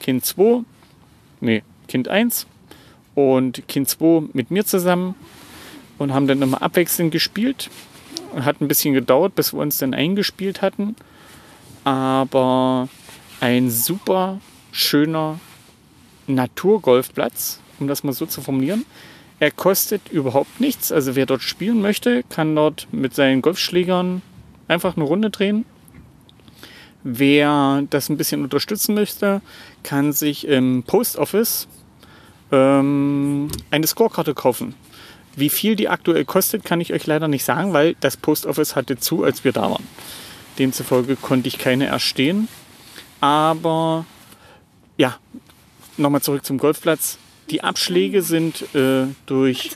Kind 0.00 0.24
2, 0.24 0.62
nee, 1.40 1.62
Kind 1.86 2.08
1 2.08 2.46
und 3.14 3.68
Kind 3.68 3.88
2 3.88 4.30
mit 4.32 4.50
mir 4.50 4.64
zusammen 4.64 5.14
und 5.98 6.14
haben 6.14 6.26
dann 6.26 6.42
immer 6.42 6.62
abwechselnd 6.62 7.12
gespielt. 7.12 7.70
Hat 8.34 8.60
ein 8.60 8.68
bisschen 8.68 8.94
gedauert, 8.94 9.34
bis 9.34 9.52
wir 9.52 9.60
uns 9.60 9.78
dann 9.78 9.92
eingespielt 9.92 10.62
hatten. 10.62 10.96
Aber 11.84 12.88
ein 13.40 13.70
super 13.70 14.40
schöner 14.72 15.40
Naturgolfplatz, 16.26 17.60
um 17.78 17.88
das 17.88 18.04
mal 18.04 18.12
so 18.12 18.26
zu 18.26 18.40
formulieren. 18.40 18.84
Er 19.38 19.50
kostet 19.50 20.10
überhaupt 20.10 20.60
nichts. 20.60 20.92
Also 20.92 21.16
wer 21.16 21.26
dort 21.26 21.42
spielen 21.42 21.80
möchte, 21.80 22.22
kann 22.24 22.54
dort 22.54 22.86
mit 22.92 23.14
seinen 23.14 23.42
Golfschlägern 23.42 24.22
einfach 24.68 24.96
eine 24.96 25.04
Runde 25.04 25.30
drehen. 25.30 25.64
Wer 27.02 27.84
das 27.88 28.10
ein 28.10 28.18
bisschen 28.18 28.42
unterstützen 28.42 28.94
möchte, 28.94 29.40
kann 29.82 30.12
sich 30.12 30.46
im 30.46 30.82
Post 30.82 31.16
Office 31.16 31.66
ähm, 32.52 33.48
eine 33.70 33.86
Scorekarte 33.86 34.34
kaufen. 34.34 34.74
Wie 35.34 35.48
viel 35.48 35.76
die 35.76 35.88
aktuell 35.88 36.26
kostet, 36.26 36.64
kann 36.64 36.80
ich 36.82 36.92
euch 36.92 37.06
leider 37.06 37.28
nicht 37.28 37.44
sagen, 37.44 37.72
weil 37.72 37.96
das 38.00 38.18
Post 38.18 38.44
Office 38.44 38.76
hatte 38.76 38.98
zu, 38.98 39.24
als 39.24 39.44
wir 39.44 39.52
da 39.52 39.70
waren. 39.70 39.86
Demzufolge 40.58 41.16
konnte 41.16 41.48
ich 41.48 41.58
keine 41.58 41.86
erstehen. 41.86 42.48
Aber 43.20 44.06
ja, 44.96 45.16
nochmal 45.96 46.22
zurück 46.22 46.44
zum 46.44 46.58
Golfplatz. 46.58 47.18
Die 47.50 47.62
Abschläge 47.62 48.22
sind 48.22 48.74
äh, 48.74 49.06
durch 49.26 49.72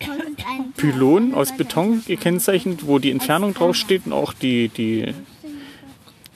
Pylonen 0.76 1.35
aus 1.35 1.57
Beton 1.57 2.04
gekennzeichnet, 2.07 2.87
wo 2.87 2.99
die 2.99 3.11
Entfernung 3.11 3.52
draufsteht 3.52 4.07
und 4.07 4.12
auch 4.12 4.33
die, 4.33 4.69
die, 4.69 5.12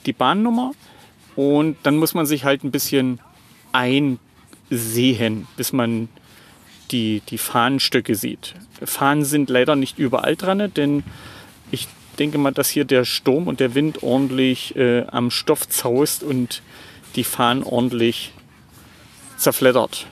die 0.05 0.13
Bahnnummer. 0.13 0.73
Und 1.35 1.77
dann 1.83 1.97
muss 1.97 2.13
man 2.13 2.25
sich 2.25 2.43
halt 2.43 2.63
ein 2.63 2.71
bisschen 2.71 3.19
einsehen, 3.71 5.47
bis 5.55 5.71
man 5.71 6.09
die, 6.91 7.21
die 7.29 7.37
Fahnenstücke 7.37 8.15
sieht. 8.15 8.55
Fahnen 8.83 9.23
sind 9.23 9.49
leider 9.49 9.75
nicht 9.75 9.99
überall 9.99 10.35
dran, 10.35 10.71
denn 10.73 11.03
ich 11.71 11.87
denke 12.19 12.37
mal, 12.37 12.51
dass 12.51 12.69
hier 12.69 12.85
der 12.85 13.05
Sturm 13.05 13.47
und 13.47 13.59
der 13.59 13.75
Wind 13.75 14.03
ordentlich 14.03 14.75
äh, 14.75 15.05
am 15.07 15.31
Stoff 15.31 15.67
zaust 15.67 16.23
und 16.23 16.61
die 17.15 17.23
Fahnen 17.23 17.63
ordentlich 17.63 18.33
zerfleddert. 19.37 20.07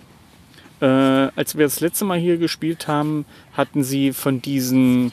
Äh, 0.79 0.85
als 0.85 1.57
wir 1.57 1.65
das 1.65 1.79
letzte 1.79 2.05
Mal 2.05 2.19
hier 2.19 2.37
gespielt 2.37 2.87
haben, 2.87 3.25
hatten 3.53 3.83
sie 3.83 4.13
von 4.13 4.41
diesen 4.41 5.11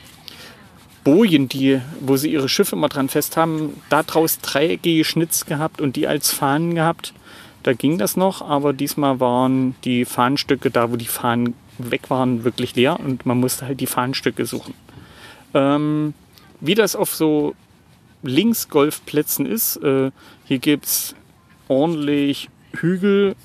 Bojen, 1.04 1.48
die, 1.48 1.80
wo 2.00 2.16
sie 2.16 2.32
ihre 2.32 2.48
Schiffe 2.48 2.76
immer 2.76 2.88
dran 2.88 3.08
fest 3.08 3.36
haben, 3.36 3.80
daraus 3.90 4.38
dreieckige 4.38 5.04
Schnitz 5.04 5.44
gehabt 5.46 5.80
und 5.80 5.96
die 5.96 6.06
als 6.06 6.30
Fahnen 6.30 6.74
gehabt. 6.74 7.12
Da 7.62 7.72
ging 7.72 7.98
das 7.98 8.16
noch, 8.16 8.42
aber 8.42 8.72
diesmal 8.72 9.20
waren 9.20 9.74
die 9.84 10.04
Fahnenstücke 10.04 10.70
da, 10.70 10.90
wo 10.90 10.96
die 10.96 11.06
Fahnen 11.06 11.54
weg 11.78 12.10
waren, 12.10 12.44
wirklich 12.44 12.76
leer 12.76 13.00
und 13.00 13.26
man 13.26 13.40
musste 13.40 13.66
halt 13.66 13.80
die 13.80 13.86
Fahnenstücke 13.86 14.46
suchen. 14.46 14.74
Ähm, 15.54 16.14
wie 16.64 16.74
das 16.74 16.96
auf 16.96 17.14
so 17.14 17.54
Linksgolfplätzen 18.22 19.46
ist, 19.46 19.76
äh, 19.76 20.10
hier 20.44 20.58
gibt 20.58 20.86
es 20.86 21.14
ordentlich 21.68 22.48
Hügel, 22.72 23.36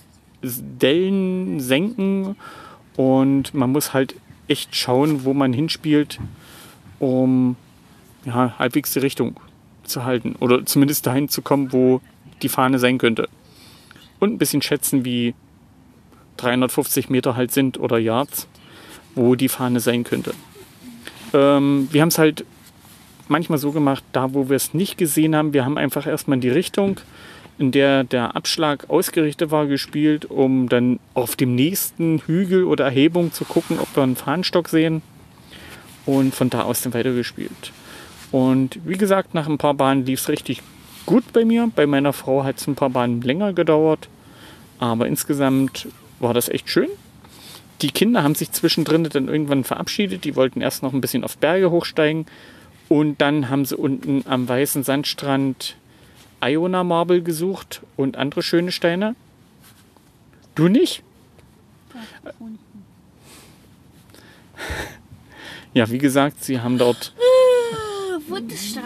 Dellen, 0.42 1.60
Senken 1.60 2.36
und 2.96 3.54
man 3.54 3.72
muss 3.72 3.94
halt 3.94 4.16
echt 4.48 4.76
schauen, 4.76 5.26
wo 5.26 5.34
man 5.34 5.54
hinspielt, 5.54 6.20
um 7.00 7.56
ja, 8.26 8.56
halbwegs 8.58 8.94
die 8.94 9.00
Richtung 9.00 9.36
zu 9.84 10.06
halten 10.06 10.36
oder 10.40 10.66
zumindest 10.66 11.06
dahin 11.06 11.30
zu 11.30 11.42
kommen, 11.42 11.74
wo 11.74 12.02
die 12.42 12.50
Fahne 12.50 12.80
sein 12.80 12.98
könnte. 12.98 13.28
Und 14.20 14.34
ein 14.34 14.38
bisschen 14.38 14.62
schätzen, 14.62 15.04
wie 15.06 15.34
350 16.38 17.10
Meter 17.10 17.36
halt 17.36 17.52
sind 17.52 17.80
oder 17.80 17.98
Yards, 17.98 18.48
wo 19.16 19.36
die 19.36 19.50
Fahne 19.50 19.80
sein 19.82 20.04
könnte. 20.04 20.34
Ähm, 21.34 21.90
wir 21.92 22.02
haben 22.02 22.10
es 22.10 22.18
halt 22.18 22.46
manchmal 23.30 23.60
so 23.60 23.72
gemacht, 23.72 24.04
da 24.12 24.34
wo 24.34 24.50
wir 24.50 24.56
es 24.56 24.74
nicht 24.74 24.98
gesehen 24.98 25.36
haben, 25.36 25.54
wir 25.54 25.66
haben 25.66 25.78
einfach 25.78 26.08
erstmal 26.08 26.40
die 26.40 26.50
Richtung 26.50 27.00
in 27.60 27.72
der 27.72 28.06
der 28.06 28.36
Abschlag 28.36 28.90
ausgerichtet 28.90 29.52
war, 29.52 29.68
gespielt, 29.68 30.26
um 30.26 30.70
dann 30.70 31.00
auf 31.14 31.36
dem 31.36 31.56
nächsten 31.56 32.20
Hügel 32.26 32.64
oder 32.64 32.86
Erhebung 32.86 33.34
zu 33.34 33.44
gucken, 33.44 33.80
ob 33.80 33.94
wir 33.96 34.04
einen 34.04 34.16
Fahnenstock 34.16 34.70
sehen. 34.70 35.02
Und 36.06 36.34
von 36.34 36.50
da 36.50 36.64
aus 36.64 36.82
dann 36.82 36.94
weitergespielt. 36.94 37.72
Und 38.32 38.80
wie 38.86 38.98
gesagt, 38.98 39.34
nach 39.34 39.48
ein 39.48 39.58
paar 39.58 39.74
Bahnen 39.74 40.06
lief 40.06 40.22
es 40.22 40.30
richtig 40.30 40.64
gut 41.06 41.34
bei 41.34 41.46
mir. 41.46 41.70
Bei 41.76 41.86
meiner 41.86 42.14
Frau 42.14 42.44
hat 42.44 42.58
es 42.58 42.68
ein 42.68 42.76
paar 42.76 42.90
Bahnen 42.90 43.22
länger 43.22 43.54
gedauert. 43.54 44.08
Aber 44.80 45.06
insgesamt 45.06 45.88
war 46.20 46.34
das 46.34 46.50
echt 46.50 46.70
schön. 46.70 46.90
Die 47.82 47.92
Kinder 47.92 48.24
haben 48.24 48.36
sich 48.36 48.52
zwischendrin 48.52 49.04
dann 49.04 49.28
irgendwann 49.28 49.64
verabschiedet. 49.64 50.24
Die 50.24 50.36
wollten 50.36 50.62
erst 50.62 50.82
noch 50.82 50.94
ein 50.94 51.02
bisschen 51.02 51.24
auf 51.24 51.38
Berge 51.38 51.70
hochsteigen. 51.70 52.26
Und 52.90 53.22
dann 53.22 53.50
haben 53.50 53.66
sie 53.66 53.78
unten 53.78 54.24
am 54.28 54.50
weißen 54.50 54.84
Sandstrand 54.84 55.78
Iona 56.42 56.84
Marble 56.84 57.22
gesucht 57.22 57.82
und 57.96 58.18
andere 58.18 58.42
schöne 58.42 58.72
Steine. 58.72 59.16
Du 60.56 60.68
nicht? 60.68 61.04
Ja, 65.74 65.90
wie 65.90 66.00
gesagt, 66.00 66.44
sie 66.44 66.60
haben 66.60 66.78
dort 66.78 67.14
Bunte 68.28 68.58
Steine. 68.58 68.86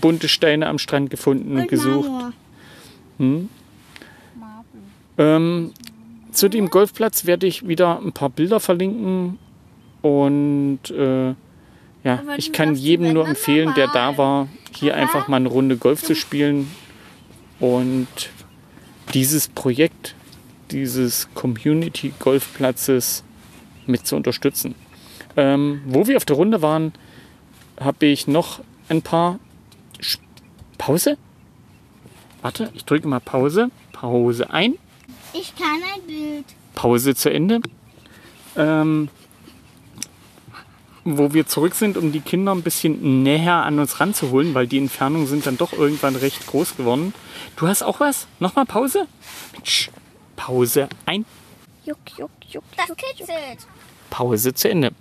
bunte 0.00 0.28
Steine 0.28 0.66
am 0.66 0.78
Strand 0.78 1.10
gefunden 1.10 1.56
und 1.56 1.68
gesucht. 1.68 2.10
Hm? 3.18 3.48
Ähm, 5.16 5.72
zu 6.32 6.48
dem 6.48 6.70
Golfplatz 6.70 7.24
werde 7.24 7.46
ich 7.46 7.68
wieder 7.68 8.00
ein 8.00 8.12
paar 8.12 8.30
Bilder 8.30 8.58
verlinken 8.58 9.38
und 10.02 10.80
äh, 10.90 11.34
ja, 12.04 12.22
ich 12.36 12.52
kann 12.52 12.74
jedem 12.74 13.12
nur 13.12 13.26
empfehlen, 13.26 13.74
der 13.74 13.88
da 13.88 14.16
war, 14.16 14.48
hier 14.76 14.94
einfach 14.94 15.26
mal 15.28 15.36
eine 15.36 15.48
Runde 15.48 15.76
Golf 15.76 16.02
zu 16.02 16.14
spielen 16.14 16.70
und 17.58 18.08
dieses 19.12 19.48
Projekt 19.48 20.14
dieses 20.70 21.28
Community 21.34 22.12
Golfplatzes 22.18 23.24
mit 23.86 24.06
zu 24.06 24.16
unterstützen. 24.16 24.74
Ähm, 25.36 25.82
wo 25.86 26.06
wir 26.06 26.16
auf 26.16 26.24
der 26.24 26.36
Runde 26.36 26.62
waren, 26.62 26.92
habe 27.80 28.06
ich 28.06 28.26
noch 28.26 28.60
ein 28.88 29.02
paar 29.02 29.38
Sch 30.00 30.18
Pause. 30.78 31.16
Warte, 32.42 32.70
ich 32.74 32.84
drücke 32.84 33.08
mal 33.08 33.20
Pause. 33.20 33.70
Pause 33.92 34.50
ein. 34.50 34.74
Ich 35.32 35.54
kann 35.56 35.80
ein 35.94 36.06
Bild. 36.06 36.44
Pause 36.74 37.14
zu 37.14 37.30
Ende. 37.30 37.60
Ähm, 38.56 39.08
wo 41.04 41.34
wir 41.34 41.46
zurück 41.46 41.74
sind, 41.74 41.96
um 41.96 42.12
die 42.12 42.20
Kinder 42.20 42.52
ein 42.52 42.62
bisschen 42.62 43.22
näher 43.22 43.62
an 43.62 43.78
uns 43.78 44.00
ranzuholen, 44.00 44.54
weil 44.54 44.66
die 44.66 44.78
Entfernungen 44.78 45.26
sind 45.26 45.46
dann 45.46 45.58
doch 45.58 45.72
irgendwann 45.72 46.16
recht 46.16 46.46
groß 46.46 46.76
geworden. 46.76 47.14
Du 47.56 47.66
hast 47.66 47.82
auch 47.82 48.00
was? 48.00 48.26
Nochmal 48.40 48.64
Pause? 48.64 49.06
Mensch, 49.52 49.90
Pause 50.36 50.88
ein. 51.06 51.24
Juck, 51.84 51.98
juck, 52.16 52.30
juck. 52.48 52.64
Das 52.76 52.96
kitzelt. 52.96 53.66
Pause 54.08 54.54
zu 54.54 54.70
Ende. 54.70 54.92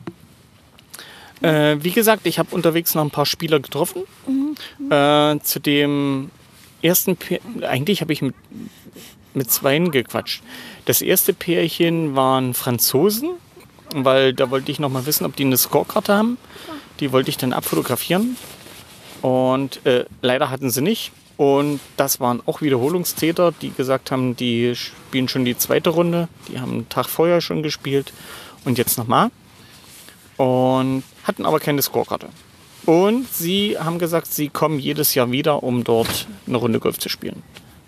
Äh, 1.42 1.78
wie 1.82 1.92
gesagt, 1.92 2.26
ich 2.26 2.40
habe 2.40 2.54
unterwegs 2.56 2.96
noch 2.96 3.04
ein 3.04 3.12
paar 3.12 3.26
Spieler 3.26 3.60
getroffen. 3.60 4.04
Äh, 4.90 5.40
zu 5.40 5.60
dem 5.60 6.32
ersten, 6.82 7.16
Pär 7.16 7.40
eigentlich 7.64 8.02
habe 8.02 8.14
ich 8.14 8.22
mit, 8.22 8.36
mit 9.34 9.52
zweien 9.52 9.92
gequatscht. 9.92 10.44
Das 10.86 11.02
erste 11.02 11.34
Pärchen 11.34 12.16
waren 12.16 12.54
Franzosen, 12.54 13.32
weil 13.94 14.34
da 14.34 14.50
wollte 14.50 14.72
ich 14.72 14.80
noch 14.80 14.90
mal 14.90 15.06
wissen, 15.06 15.26
ob 15.26 15.36
die 15.36 15.46
eine 15.46 15.58
Scorekarte 15.58 16.14
haben. 16.14 16.38
Die 17.00 17.12
wollte 17.12 17.30
ich 17.30 17.38
dann 17.38 17.54
abfotografieren. 17.54 18.38
Und 19.22 19.86
äh, 19.86 20.06
leider 20.22 20.50
hatten 20.50 20.70
sie 20.70 20.82
nicht. 20.82 21.12
Und 21.38 21.80
das 21.98 22.20
waren 22.20 22.42
auch 22.46 22.62
Wiederholungstäter, 22.62 23.54
die 23.62 23.72
gesagt 23.72 24.12
haben, 24.12 24.36
die 24.36 24.76
spielen 24.76 25.28
schon 25.28 25.46
die 25.46 25.58
zweite 25.58 25.90
Runde. 25.90 26.28
Die 26.48 26.60
haben 26.60 26.72
einen 26.72 26.90
Tag 26.90 27.08
vorher 27.08 27.42
schon 27.42 27.64
gespielt. 27.64 28.14
Und 28.66 28.78
jetzt 28.78 28.98
nochmal. 28.98 29.32
Und 30.38 31.04
hatten 31.24 31.46
aber 31.46 31.60
keine 31.60 31.82
Scorekarte. 31.82 32.30
Und 32.86 33.32
sie 33.34 33.78
haben 33.80 33.98
gesagt, 33.98 34.28
sie 34.28 34.50
kommen 34.50 34.78
jedes 34.78 35.16
Jahr 35.16 35.32
wieder, 35.32 35.64
um 35.64 35.84
dort 35.84 36.28
eine 36.48 36.58
Runde 36.58 36.80
Golf 36.80 37.00
zu 37.00 37.10
spielen. 37.10 37.44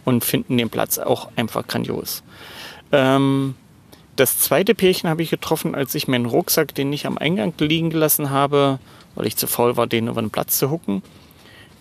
Und 0.05 0.23
finden 0.23 0.57
den 0.57 0.69
Platz 0.69 0.97
auch 0.97 1.29
einfach 1.35 1.67
grandios. 1.67 2.23
Ähm, 2.91 3.55
das 4.15 4.39
zweite 4.39 4.75
Pärchen 4.75 5.09
habe 5.09 5.23
ich 5.23 5.29
getroffen, 5.29 5.75
als 5.75 5.95
ich 5.95 6.07
meinen 6.07 6.25
Rucksack, 6.25 6.73
den 6.75 6.91
ich 6.93 7.05
am 7.05 7.17
Eingang 7.17 7.53
liegen 7.59 7.89
gelassen 7.89 8.29
habe, 8.29 8.79
weil 9.15 9.27
ich 9.27 9.37
zu 9.37 9.47
faul 9.47 9.77
war, 9.77 9.87
den 9.87 10.07
über 10.07 10.21
den 10.21 10.31
Platz 10.31 10.57
zu 10.57 10.69
hucken, 10.69 11.03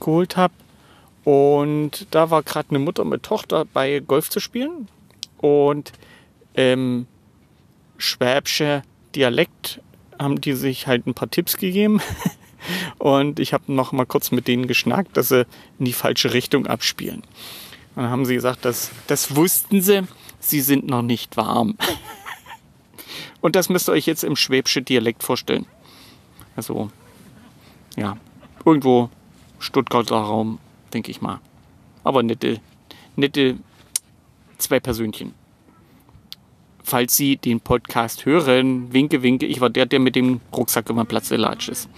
geholt 0.00 0.36
habe. 0.36 0.54
Und 1.24 2.06
da 2.10 2.30
war 2.30 2.42
gerade 2.42 2.70
eine 2.70 2.78
Mutter 2.78 3.04
mit 3.04 3.22
Tochter 3.22 3.64
bei 3.64 4.00
Golf 4.00 4.30
zu 4.30 4.40
spielen. 4.40 4.88
Und 5.38 5.92
ähm, 6.54 7.06
schwäbische 7.98 8.82
Dialekt 9.14 9.80
haben 10.18 10.40
die 10.40 10.52
sich 10.52 10.86
halt 10.86 11.06
ein 11.06 11.14
paar 11.14 11.30
Tipps 11.30 11.56
gegeben. 11.56 12.00
Und 12.98 13.40
ich 13.40 13.52
habe 13.52 13.72
noch 13.72 13.92
mal 13.92 14.06
kurz 14.06 14.30
mit 14.30 14.48
denen 14.48 14.66
geschnackt, 14.66 15.16
dass 15.16 15.28
sie 15.28 15.46
in 15.78 15.84
die 15.84 15.92
falsche 15.92 16.32
Richtung 16.32 16.66
abspielen. 16.66 17.22
Und 17.94 18.02
dann 18.02 18.10
haben 18.10 18.24
sie 18.24 18.34
gesagt, 18.34 18.64
das, 18.64 18.90
das 19.06 19.36
wussten 19.36 19.82
sie, 19.82 20.02
sie 20.40 20.60
sind 20.60 20.86
noch 20.86 21.02
nicht 21.02 21.36
warm. 21.36 21.76
Und 23.44 23.56
das 23.56 23.68
müsst 23.68 23.90
ihr 23.90 23.92
euch 23.92 24.06
jetzt 24.06 24.24
im 24.24 24.36
schwäbischen 24.36 24.86
Dialekt 24.86 25.22
vorstellen. 25.22 25.66
Also, 26.56 26.88
ja, 27.94 28.16
irgendwo 28.64 29.10
Stuttgarter 29.58 30.16
Raum, 30.16 30.58
denke 30.94 31.10
ich 31.10 31.20
mal. 31.20 31.40
Aber 32.04 32.22
nette, 32.22 32.62
nette 33.16 33.58
zwei 34.56 34.80
Persönchen. 34.80 35.34
Falls 36.82 37.18
Sie 37.18 37.36
den 37.36 37.60
Podcast 37.60 38.24
hören, 38.24 38.90
winke, 38.94 39.22
winke, 39.22 39.44
ich 39.44 39.60
war 39.60 39.68
der, 39.68 39.84
der 39.84 40.00
mit 40.00 40.16
dem 40.16 40.40
Rucksack 40.56 40.88
immer 40.88 41.04
Platz 41.04 41.28
gelatscht 41.28 41.68
ist. 41.68 41.90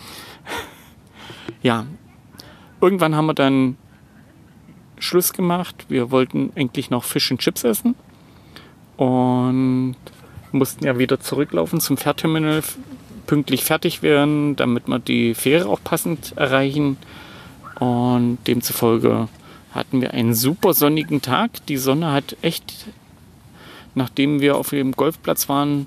Ja, 1.63 1.87
irgendwann 2.81 3.15
haben 3.15 3.27
wir 3.27 3.35
dann 3.35 3.77
Schluss 4.99 5.33
gemacht. 5.33 5.87
Wir 5.89 6.11
wollten 6.11 6.51
endlich 6.57 6.91
noch 6.91 7.05
Fisch 7.05 7.31
und 7.31 7.39
Chips 7.39 7.63
essen 7.63 7.95
und 8.97 9.95
mussten 10.57 10.85
ja 10.85 10.99
wieder 10.99 11.21
zurücklaufen 11.21 11.81
zum 11.81 11.97
Fährterminal, 11.97 12.63
pünktlich 13.27 13.65
fertig 13.65 14.03
werden, 14.03 14.57
damit 14.57 14.89
wir 14.89 14.99
die 14.99 15.35
Fähre 15.35 15.69
auch 15.69 15.81
passend 15.83 16.37
erreichen. 16.37 16.97
Und 17.79 18.39
demzufolge 18.47 19.29
hatten 19.73 20.01
wir 20.01 20.15
einen 20.15 20.35
super 20.35 20.75
sonnigen 20.75 21.23
Tag. 21.23 21.65
Die 21.67 21.77
Sonne 21.77 22.13
hat 22.13 22.37
echt, 22.43 22.87
nachdem 23.95 24.41
wir 24.41 24.57
auf 24.57 24.71
dem 24.71 24.93
Golfplatz 24.93 25.49
waren, 25.49 25.87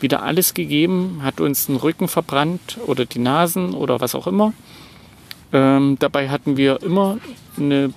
wieder 0.00 0.22
alles 0.22 0.54
gegeben, 0.54 1.20
hat 1.22 1.40
uns 1.40 1.66
den 1.66 1.76
Rücken 1.76 2.08
verbrannt 2.08 2.78
oder 2.86 3.04
die 3.04 3.18
Nasen 3.18 3.74
oder 3.74 4.00
was 4.00 4.14
auch 4.14 4.26
immer. 4.26 4.52
Ähm, 5.52 5.96
dabei 5.98 6.28
hatten 6.28 6.56
wir 6.56 6.82
immer 6.82 7.18
eine 7.56 7.92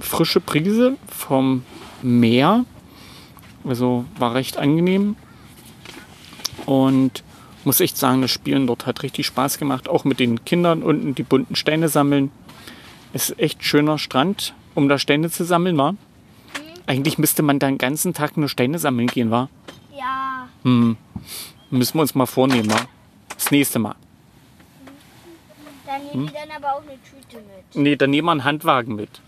frische 0.00 0.40
Brise 0.40 0.96
vom 1.08 1.64
Meer. 2.02 2.64
Also 3.64 4.04
war 4.18 4.34
recht 4.34 4.56
angenehm. 4.56 5.16
Und 6.66 7.22
muss 7.64 7.80
echt 7.80 7.96
sagen, 7.96 8.22
das 8.22 8.30
Spielen 8.30 8.66
dort 8.66 8.86
hat 8.86 9.02
richtig 9.02 9.26
Spaß 9.26 9.58
gemacht. 9.58 9.88
Auch 9.88 10.04
mit 10.04 10.20
den 10.20 10.44
Kindern 10.44 10.82
unten 10.82 11.14
die 11.14 11.22
bunten 11.22 11.56
Steine 11.56 11.88
sammeln. 11.88 12.30
Es 13.12 13.30
ist 13.30 13.38
echt 13.38 13.64
schöner 13.64 13.98
Strand, 13.98 14.54
um 14.74 14.88
da 14.88 14.98
Steine 14.98 15.30
zu 15.30 15.44
sammeln, 15.44 15.76
war. 15.76 15.94
Eigentlich 16.86 17.18
müsste 17.18 17.42
man 17.42 17.58
da 17.58 17.66
den 17.66 17.78
ganzen 17.78 18.14
Tag 18.14 18.36
nur 18.36 18.48
Steine 18.48 18.78
sammeln 18.78 19.08
gehen, 19.08 19.30
war. 19.30 19.50
Ja. 19.96 20.48
Hm. 20.62 20.96
Müssen 21.70 21.94
wir 21.94 22.02
uns 22.02 22.14
mal 22.14 22.26
vornehmen, 22.26 22.70
wa? 22.70 22.80
Das 23.34 23.50
nächste 23.50 23.78
Mal. 23.78 23.94
Dann 25.86 26.02
nehmen 26.04 26.26
die 26.26 26.32
dann 26.32 26.56
aber 26.56 26.76
auch 26.76 26.82
eine 26.82 26.98
Tüte 27.02 27.36
mit. 27.36 27.74
Nee, 27.74 27.96
dann 27.96 28.10
nehmen 28.10 28.26
wir 28.26 28.32
einen 28.32 28.44
Handwagen 28.44 28.94
mit. 28.94 29.20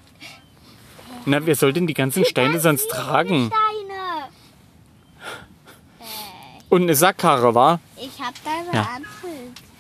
Na, 1.26 1.44
wer 1.44 1.54
soll 1.54 1.72
denn 1.72 1.86
die 1.86 1.94
ganzen 1.94 2.24
Steine 2.24 2.60
sonst 2.60 2.88
tragen? 2.88 3.50
Steine. 3.50 3.79
Und 6.70 6.82
eine 6.82 6.94
Sackkarre, 6.94 7.54
war? 7.54 7.80
Ich 7.96 8.18
habe 8.20 8.34
da 8.44 8.50
eine 8.50 8.72
Ja. 8.72 8.88
andere 8.96 9.36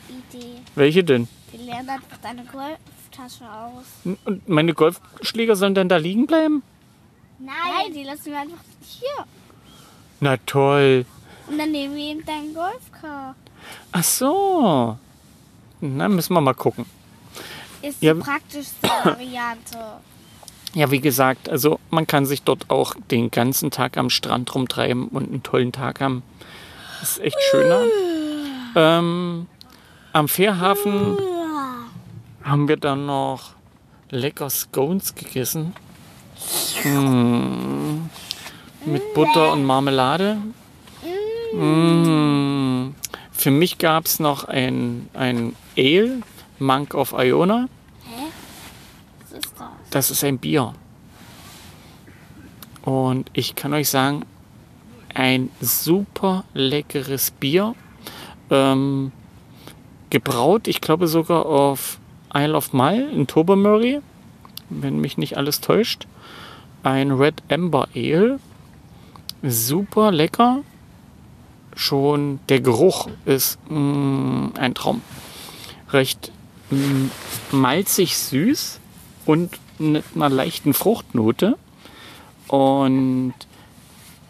Idee. 0.08 0.60
Welche 0.74 1.04
denn? 1.04 1.28
Wir 1.52 1.60
lernen 1.64 1.88
einfach 1.88 2.18
deine 2.22 2.44
Golftasche 2.44 3.44
aus. 3.50 3.84
Und 4.24 4.48
meine 4.48 4.74
Golfschläger 4.74 5.56
sollen 5.56 5.74
dann 5.74 5.88
da 5.88 5.96
liegen 5.96 6.26
bleiben? 6.26 6.62
Nein, 7.38 7.94
die 7.94 8.02
lassen 8.04 8.26
wir 8.26 8.38
einfach 8.40 8.58
hier. 8.82 9.24
Na 10.20 10.36
toll. 10.44 11.06
Und 11.48 11.58
dann 11.58 11.70
nehmen 11.70 11.94
wir 11.96 12.04
eben 12.04 12.24
deinen 12.26 12.54
Golfcar. 12.54 13.34
Ach 13.92 14.04
so. 14.04 14.98
Na, 15.80 16.08
müssen 16.08 16.34
wir 16.34 16.40
mal 16.40 16.54
gucken. 16.54 16.84
Ist 17.82 18.02
Ja. 18.02 18.12
die 18.14 18.20
praktischste 18.20 18.88
Variante. 19.04 19.78
Ja, 20.74 20.90
wie 20.90 21.00
gesagt, 21.00 21.48
also 21.48 21.80
man 21.90 22.06
kann 22.06 22.26
sich 22.26 22.42
dort 22.42 22.68
auch 22.70 22.94
den 23.10 23.30
ganzen 23.30 23.70
Tag 23.70 23.96
am 23.96 24.10
Strand 24.10 24.54
rumtreiben 24.54 25.08
und 25.08 25.28
einen 25.30 25.42
tollen 25.42 25.72
Tag 25.72 26.00
haben. 26.00 26.22
Das 27.00 27.12
ist 27.12 27.20
echt 27.20 27.38
schöner. 27.50 27.84
Ähm, 28.76 29.46
am 30.12 30.28
Fährhafen 30.28 31.16
haben 32.44 32.68
wir 32.68 32.76
dann 32.76 33.06
noch 33.06 33.54
lecker 34.10 34.50
Scones 34.50 35.14
gegessen. 35.14 35.72
Mm. 36.84 38.08
Mit 38.84 39.14
Butter 39.14 39.52
und 39.52 39.64
Marmelade. 39.64 40.38
Mm. 41.54 42.94
Für 43.32 43.50
mich 43.50 43.78
gab 43.78 44.06
es 44.06 44.20
noch 44.20 44.44
ein, 44.44 45.08
ein 45.14 45.56
Ale, 45.76 46.20
Monk 46.58 46.94
of 46.94 47.14
Iona. 47.16 47.68
Das 49.90 50.10
ist 50.10 50.22
ein 50.22 50.38
Bier. 50.38 50.74
Und 52.82 53.30
ich 53.32 53.54
kann 53.56 53.72
euch 53.72 53.88
sagen, 53.88 54.24
ein 55.20 55.50
super 55.60 56.44
leckeres 56.54 57.30
Bier. 57.30 57.74
Ähm, 58.48 59.12
gebraut, 60.08 60.66
ich 60.66 60.80
glaube 60.80 61.08
sogar 61.08 61.44
auf 61.44 61.98
Isle 62.32 62.56
of 62.56 62.72
Mull 62.72 63.10
in 63.12 63.26
Tobermory, 63.26 64.00
wenn 64.70 64.98
mich 64.98 65.18
nicht 65.18 65.36
alles 65.36 65.60
täuscht. 65.60 66.06
Ein 66.84 67.10
Red 67.10 67.42
Amber 67.50 67.88
Ale. 67.94 68.40
Super 69.42 70.10
lecker. 70.10 70.62
Schon 71.76 72.40
der 72.48 72.60
Geruch 72.60 73.10
ist 73.26 73.58
mm, 73.68 74.48
ein 74.58 74.74
Traum. 74.74 75.02
Recht 75.90 76.32
mm, 76.70 77.10
malzig 77.50 78.16
süß 78.16 78.80
und 79.26 79.50
mit 79.78 80.04
einer 80.14 80.30
leichten 80.30 80.72
Fruchtnote. 80.72 81.58
Und 82.48 83.34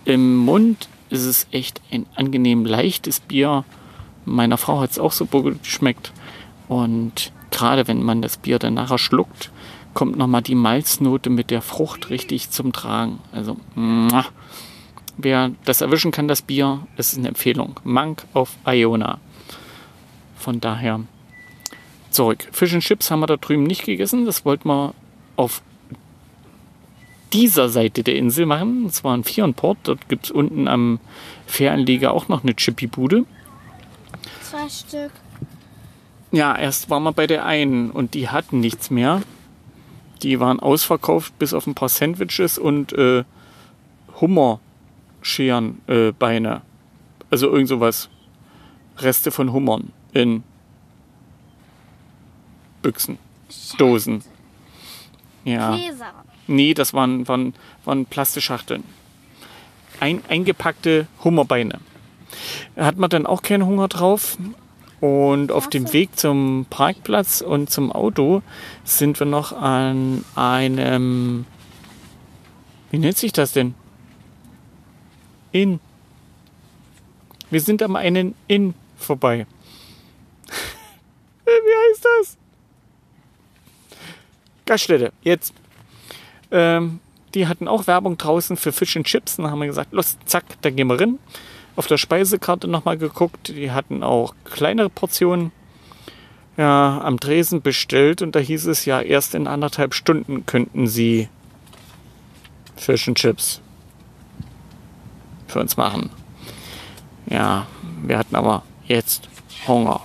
im 0.05 0.37
Mund 0.37 0.89
ist 1.11 1.25
es 1.25 1.47
echt 1.51 1.81
ein 1.91 2.07
angenehm 2.15 2.65
leichtes 2.65 3.21
Bier. 3.21 3.65
Meiner 4.25 4.59
Frau 4.59 4.81
hat 4.81 4.91
es 4.91 4.99
auch 4.99 5.13
so 5.13 5.27
gut 5.27 5.63
geschmeckt. 5.63 6.13
Und 6.69 7.33
gerade 7.51 7.89
wenn 7.89 8.03
man 8.03 8.23
das 8.23 8.37
Bier 8.37 8.59
dann 8.59 8.75
nachher 8.75 8.99
schluckt, 8.99 9.51
kommt 9.93 10.17
nochmal 10.17 10.43
die 10.43 10.55
Malznote 10.55 11.31
mit 11.31 11.51
der 11.51 11.63
Frucht 11.63 12.11
richtig 12.11 12.51
zum 12.51 12.73
Tragen. 12.73 13.19
Also, 13.33 13.57
muah. 13.75 14.27
wer 15.17 15.51
das 15.65 15.81
erwischen 15.81 16.13
kann, 16.13 16.29
das 16.29 16.43
Bier, 16.43 16.87
ist 16.97 17.19
eine 17.19 17.29
Empfehlung. 17.29 17.81
Monk 17.83 18.25
of 18.35 18.57
Iona. 18.67 19.19
Von 20.37 20.61
daher 20.61 21.01
zurück. 22.11 22.49
Fish 22.53 22.73
and 22.73 22.83
Chips 22.83 23.11
haben 23.11 23.21
wir 23.21 23.27
da 23.27 23.37
drüben 23.37 23.65
nicht 23.65 23.85
gegessen. 23.85 24.25
Das 24.25 24.45
wollten 24.45 24.69
wir 24.69 24.95
auf 25.37 25.63
dieser 27.33 27.69
Seite 27.69 28.03
der 28.03 28.17
Insel 28.17 28.47
machen. 28.47 28.85
Und 28.85 28.95
zwar 28.95 29.15
in 29.15 29.25
Vierenport. 29.25 29.79
Dort 29.85 30.09
gibt 30.09 30.27
es 30.27 30.31
unten 30.31 30.69
am 30.69 31.01
Fähranleger 31.47 32.13
auch 32.13 32.29
noch 32.29 32.43
eine 32.43 32.55
Chippy-Bude. 32.55 33.25
Zwei 34.43 34.69
Stück. 34.69 35.13
Ja, 36.33 36.57
erst 36.57 36.91
waren 36.91 37.03
wir 37.03 37.13
bei 37.13 37.27
der 37.27 37.45
einen 37.45 37.91
und 37.91 38.15
die 38.15 38.29
hatten 38.29 38.61
nichts 38.61 38.91
mehr. 38.91 39.23
Die 40.23 40.39
waren 40.39 40.61
ausverkauft 40.61 41.39
bis 41.39 41.55
auf 41.55 41.67
ein 41.67 41.75
paar 41.75 41.89
Sandwiches 41.89 42.59
und 42.59 42.93
äh, 42.93 43.25
Hummerscherenbeine. 44.21 46.09
Äh, 46.09 46.13
Beine. 46.13 46.63
also 47.31 47.49
irgend 47.49 47.69
sowas. 47.69 48.09
Reste 48.99 49.31
von 49.31 49.53
Hummern 49.53 49.93
in 50.13 50.45
Büchsen, 52.83 53.19
Dosen. 53.79 54.23
Ja. 55.45 55.75
Gläser. 55.75 56.13
Nee, 56.51 56.75
das 56.75 56.93
waren, 56.93 57.29
waren, 57.29 57.55
waren 57.85 58.07
Plastikschachteln. 58.07 58.83
Ein, 60.01 60.21
eingepackte 60.29 61.07
Hummerbeine. 61.23 61.79
Hat 62.77 62.97
man 62.97 63.09
dann 63.09 63.25
auch 63.25 63.43
keinen 63.43 63.65
Hunger 63.67 63.87
drauf. 63.87 64.37
Und 65.01 65.53
auf 65.53 65.71
dem 65.71 65.93
Weg 65.93 66.19
zum 66.19 66.67
Parkplatz 66.69 67.41
und 67.41 67.71
zum 67.71 67.93
Auto 67.93 68.43
sind 68.83 69.21
wir 69.21 69.29
noch 69.29 69.53
an 69.53 70.25
einem. 70.35 71.47
Wie 72.91 72.99
nennt 72.99 73.17
sich 73.17 73.33
das 73.33 73.53
denn? 73.53 73.77
Inn. 75.53 75.79
Wir 77.49 77.61
sind 77.61 77.81
am 77.81 77.95
einen 77.95 78.35
Inn 78.49 78.75
vorbei. 78.97 79.47
Wie 81.45 81.93
heißt 81.93 82.05
das? 82.05 82.37
Gaststätte, 84.67 85.13
jetzt. 85.23 85.55
Ähm, 86.51 87.01
die 87.35 87.47
hatten 87.47 87.69
auch 87.69 87.87
Werbung 87.87 88.19
draußen 88.19 88.57
für 88.57 88.73
Fish 88.73 88.97
and 88.97 89.07
Chips. 89.07 89.37
Dann 89.37 89.51
haben 89.51 89.61
wir 89.61 89.67
gesagt, 89.67 89.93
los, 89.93 90.17
zack, 90.25 90.45
da 90.63 90.71
gehen 90.71 90.89
wir 90.89 91.01
rein. 91.01 91.19
Auf 91.77 91.87
der 91.87 91.99
Speisekarte 91.99 92.69
nochmal 92.69 92.99
geguckt. 92.99 93.49
Die 93.49 93.71
hatten 93.71 94.03
auch 94.03 94.35
kleinere 94.45 94.91
Portionen. 94.91 95.53
Ja, 96.57 97.01
am 97.03 97.19
Dresen 97.19 97.63
bestellt 97.63 98.21
und 98.21 98.35
da 98.35 98.41
hieß 98.41 98.67
es 98.67 98.85
ja, 98.85 99.01
erst 99.01 99.35
in 99.35 99.47
anderthalb 99.47 99.95
Stunden 99.95 100.45
könnten 100.45 100.89
sie 100.89 101.29
Fish 102.77 103.09
and 103.09 103.17
Chips 103.17 103.63
für 105.47 105.61
uns 105.61 105.77
machen. 105.79 106.11
Ja, 107.31 107.67
wir 108.03 108.19
hatten 108.19 108.37
aber 108.37 108.63
jetzt 108.85 109.29
Hunger. 109.67 110.01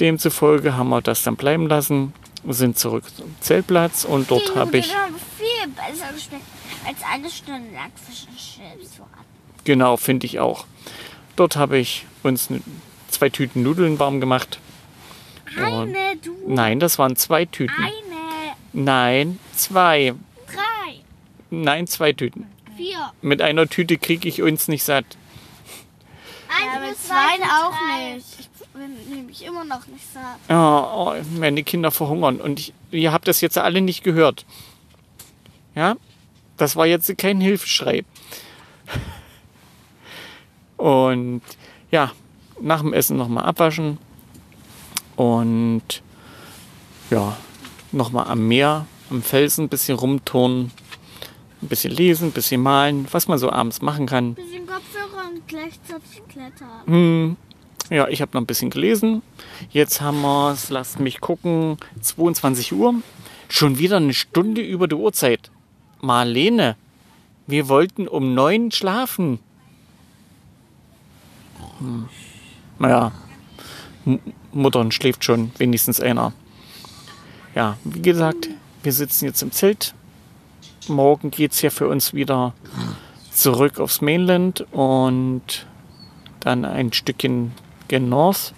Demzufolge 0.00 0.76
haben 0.76 0.90
wir 0.90 1.00
das 1.00 1.22
dann 1.22 1.36
bleiben 1.36 1.68
lassen, 1.68 2.12
sind 2.46 2.78
zurück 2.78 3.04
zum 3.14 3.34
Zeltplatz 3.40 4.04
und 4.04 4.30
dort 4.30 4.56
habe 4.56 4.78
ich 4.78 4.92
besser 5.76 6.12
geschmeckt 6.12 6.44
als 6.86 6.98
eine 7.10 7.30
Stunde 7.30 7.72
lang 7.74 7.92
Fisch 7.94 8.26
und 8.28 8.36
Chips. 8.36 9.00
Genau, 9.64 9.96
finde 9.96 10.26
ich 10.26 10.38
auch. 10.40 10.64
Dort 11.36 11.56
habe 11.56 11.78
ich 11.78 12.06
uns 12.22 12.48
zwei 13.10 13.28
Tüten 13.28 13.62
Nudeln 13.62 13.98
warm 13.98 14.20
gemacht. 14.20 14.58
Und 15.56 15.62
Eine, 15.62 16.16
du. 16.22 16.34
nein, 16.46 16.80
das 16.80 16.98
waren 16.98 17.16
zwei 17.16 17.44
Tüten. 17.44 17.74
Eine. 17.82 17.92
Nein, 18.72 19.38
zwei. 19.54 20.14
Drei, 20.46 21.00
Nein, 21.50 21.86
zwei 21.86 22.12
Tüten. 22.12 22.46
vier. 22.76 23.12
Mit 23.22 23.40
einer 23.42 23.66
Tüte 23.68 23.96
kriege 23.96 24.28
ich 24.28 24.42
uns 24.42 24.68
nicht 24.68 24.84
satt. 24.84 25.04
Eins 26.48 26.74
Ja, 26.74 26.80
mit 26.80 26.90
bis 26.90 27.02
zwei 27.08 27.14
auch 27.14 27.70
drei. 27.72 28.14
nicht. 28.14 28.26
Ich 28.40 28.48
bin 28.72 29.14
nämlich 29.16 29.44
immer 29.44 29.64
noch 29.64 29.86
nicht 29.86 30.04
satt. 30.12 30.38
Oh, 30.50 31.14
oh, 31.16 31.38
meine 31.38 31.62
Kinder 31.64 31.90
verhungern. 31.90 32.40
Und 32.40 32.60
ich, 32.60 32.72
ihr 32.90 33.12
habt 33.12 33.26
das 33.28 33.40
jetzt 33.40 33.56
alle 33.58 33.80
nicht 33.80 34.04
gehört. 34.04 34.44
Ja? 35.76 35.96
Das 36.56 36.74
war 36.74 36.86
jetzt 36.86 37.16
kein 37.18 37.40
Hilfeschrei. 37.40 38.04
Und 40.76 41.42
ja, 41.90 42.12
nach 42.60 42.80
dem 42.80 42.92
Essen 42.92 43.16
nochmal 43.16 43.44
abwaschen. 43.44 43.98
Und 45.14 46.02
ja, 47.10 47.36
nochmal 47.92 48.26
am 48.26 48.48
Meer, 48.48 48.86
am 49.10 49.22
Felsen 49.22 49.66
ein 49.66 49.68
bisschen 49.68 49.98
rumturnen. 49.98 50.72
Ein 51.62 51.68
bisschen 51.68 51.92
lesen, 51.92 52.28
ein 52.28 52.32
bisschen 52.32 52.60
malen, 52.62 53.06
was 53.12 53.28
man 53.28 53.38
so 53.38 53.50
abends 53.50 53.80
machen 53.80 54.06
kann. 54.06 54.34
Bisschen 54.34 54.66
Kopfhörer 54.66 55.30
und 55.30 55.48
gleichzeitig 55.48 56.22
klettern. 56.28 56.82
Hm, 56.86 57.36
ja, 57.90 58.08
ich 58.08 58.20
habe 58.20 58.32
noch 58.34 58.42
ein 58.42 58.46
bisschen 58.46 58.70
gelesen. 58.70 59.22
Jetzt 59.70 60.00
haben 60.00 60.20
wir 60.20 60.52
es, 60.52 60.68
lasst 60.68 61.00
mich 61.00 61.20
gucken, 61.20 61.78
22 62.00 62.72
Uhr. 62.74 62.94
Schon 63.48 63.78
wieder 63.78 63.96
eine 63.96 64.12
Stunde 64.12 64.60
über 64.60 64.86
die 64.86 64.96
Uhrzeit. 64.96 65.50
Marlene, 66.00 66.76
wir 67.46 67.68
wollten 67.68 68.08
um 68.08 68.34
neun 68.34 68.70
schlafen. 68.70 69.38
Hm. 71.78 72.08
Naja, 72.78 73.12
M 74.04 74.20
Muttern 74.52 74.90
schläft 74.90 75.24
schon, 75.24 75.50
wenigstens 75.58 76.00
einer. 76.00 76.32
Ja, 77.54 77.76
wie 77.84 78.00
gesagt, 78.00 78.48
wir 78.82 78.92
sitzen 78.92 79.26
jetzt 79.26 79.42
im 79.42 79.52
Zelt. 79.52 79.94
Morgen 80.88 81.30
geht's 81.30 81.60
ja 81.60 81.70
für 81.70 81.88
uns 81.88 82.14
wieder 82.14 82.54
zurück 83.30 83.80
aufs 83.80 84.00
Mainland 84.00 84.66
und 84.72 85.66
dann 86.40 86.64
ein 86.64 86.92
Stückchen 86.92 87.52
gen 87.88 88.08
North 88.08 88.54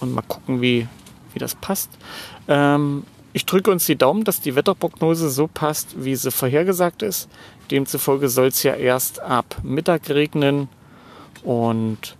und 0.00 0.12
mal 0.12 0.22
gucken, 0.22 0.60
wie, 0.60 0.86
wie 1.32 1.38
das 1.38 1.54
passt. 1.54 1.90
Ähm, 2.46 3.04
ich 3.34 3.46
drücke 3.46 3.72
uns 3.72 3.84
die 3.84 3.96
Daumen, 3.96 4.22
dass 4.22 4.40
die 4.40 4.54
Wetterprognose 4.54 5.28
so 5.28 5.48
passt, 5.48 6.04
wie 6.04 6.14
sie 6.14 6.30
vorhergesagt 6.30 7.02
ist. 7.02 7.28
Demzufolge 7.68 8.28
soll 8.28 8.46
es 8.46 8.62
ja 8.62 8.74
erst 8.74 9.18
ab 9.18 9.56
Mittag 9.64 10.08
regnen 10.08 10.68
und 11.42 12.16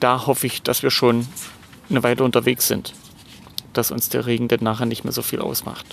da 0.00 0.26
hoffe 0.26 0.46
ich, 0.46 0.62
dass 0.62 0.82
wir 0.82 0.90
schon 0.90 1.26
eine 1.88 2.02
Weile 2.02 2.22
unterwegs 2.22 2.68
sind, 2.68 2.92
dass 3.72 3.90
uns 3.90 4.10
der 4.10 4.26
Regen 4.26 4.48
dann 4.48 4.62
nachher 4.62 4.84
nicht 4.84 5.02
mehr 5.02 5.14
so 5.14 5.22
viel 5.22 5.40
ausmacht. 5.40 5.86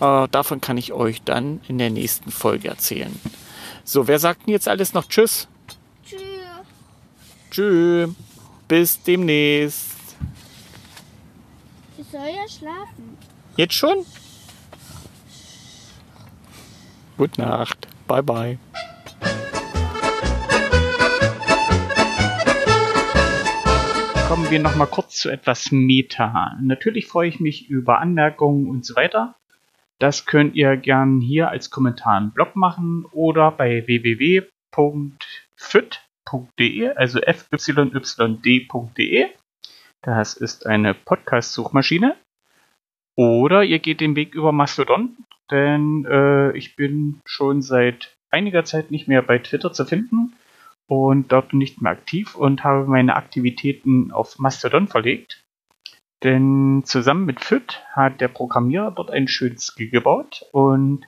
Äh, 0.00 0.26
davon 0.32 0.60
kann 0.60 0.78
ich 0.78 0.92
euch 0.92 1.22
dann 1.22 1.60
in 1.68 1.78
der 1.78 1.90
nächsten 1.90 2.32
Folge 2.32 2.68
erzählen. 2.68 3.16
So, 3.84 4.08
wer 4.08 4.18
sagt 4.18 4.46
denn 4.46 4.52
jetzt 4.52 4.66
alles 4.66 4.94
noch 4.94 5.06
Tschüss? 5.06 5.46
Tschüss. 6.04 6.20
Tschüss. 7.52 8.10
Bis 8.66 9.00
demnächst. 9.00 9.92
Ich 11.98 12.06
soll 12.10 12.26
ja 12.26 12.48
schlafen. 12.48 13.31
Jetzt 13.56 13.74
schon? 13.74 14.06
Gute 17.18 17.40
Nacht. 17.40 17.88
Bye 18.08 18.22
bye. 18.22 18.58
Kommen 24.28 24.50
wir 24.50 24.60
noch 24.60 24.76
mal 24.76 24.86
kurz 24.86 25.16
zu 25.16 25.28
etwas 25.28 25.70
Meta. 25.70 26.56
Natürlich 26.62 27.06
freue 27.06 27.28
ich 27.28 27.40
mich 27.40 27.68
über 27.68 28.00
Anmerkungen 28.00 28.70
und 28.70 28.86
so 28.86 28.96
weiter. 28.96 29.34
Das 29.98 30.24
könnt 30.24 30.56
ihr 30.56 30.78
gern 30.78 31.20
hier 31.20 31.50
als 31.50 31.68
Kommentar 31.68 32.16
im 32.18 32.30
Blog 32.32 32.56
machen 32.56 33.04
oder 33.12 33.50
bei 33.50 33.86
www.fyt.de, 33.86 34.48
also 36.96 37.20
fyyd.de. 37.20 39.26
Das 40.00 40.32
ist 40.34 40.66
eine 40.66 40.94
Podcast-Suchmaschine. 40.94 42.16
Oder 43.16 43.64
ihr 43.64 43.78
geht 43.78 44.00
den 44.00 44.16
Weg 44.16 44.34
über 44.34 44.52
Mastodon, 44.52 45.16
denn 45.50 46.06
äh, 46.08 46.56
ich 46.56 46.76
bin 46.76 47.20
schon 47.26 47.60
seit 47.62 48.16
einiger 48.30 48.64
Zeit 48.64 48.90
nicht 48.90 49.08
mehr 49.08 49.22
bei 49.22 49.38
Twitter 49.38 49.72
zu 49.72 49.84
finden 49.84 50.32
und 50.86 51.30
dort 51.30 51.52
nicht 51.52 51.82
mehr 51.82 51.92
aktiv 51.92 52.34
und 52.34 52.64
habe 52.64 52.86
meine 52.86 53.16
Aktivitäten 53.16 54.10
auf 54.10 54.38
Mastodon 54.38 54.88
verlegt. 54.88 55.42
Denn 56.22 56.82
zusammen 56.84 57.26
mit 57.26 57.40
FIT 57.40 57.82
hat 57.92 58.20
der 58.20 58.28
Programmierer 58.28 58.92
dort 58.92 59.10
ein 59.10 59.28
schönes 59.28 59.66
Skill 59.66 59.90
gebaut 59.90 60.46
und 60.52 61.04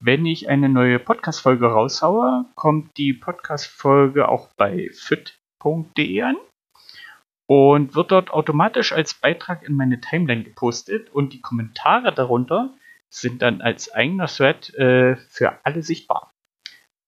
wenn 0.00 0.26
ich 0.26 0.48
eine 0.48 0.68
neue 0.68 0.98
Podcast-Folge 0.98 1.66
raushaue, 1.66 2.44
kommt 2.54 2.96
die 2.98 3.14
Podcast-Folge 3.14 4.28
auch 4.28 4.50
bei 4.56 4.90
fit.de 4.92 6.22
an 6.22 6.36
und 7.46 7.94
wird 7.94 8.10
dort 8.10 8.30
automatisch 8.30 8.92
als 8.92 9.14
Beitrag 9.14 9.62
in 9.62 9.74
meine 9.74 10.00
Timeline 10.00 10.44
gepostet 10.44 11.10
und 11.10 11.32
die 11.32 11.40
Kommentare 11.40 12.12
darunter 12.12 12.74
sind 13.10 13.42
dann 13.42 13.60
als 13.60 13.92
eigener 13.92 14.26
Thread 14.26 14.74
äh, 14.74 15.16
für 15.16 15.64
alle 15.64 15.82
sichtbar. 15.82 16.32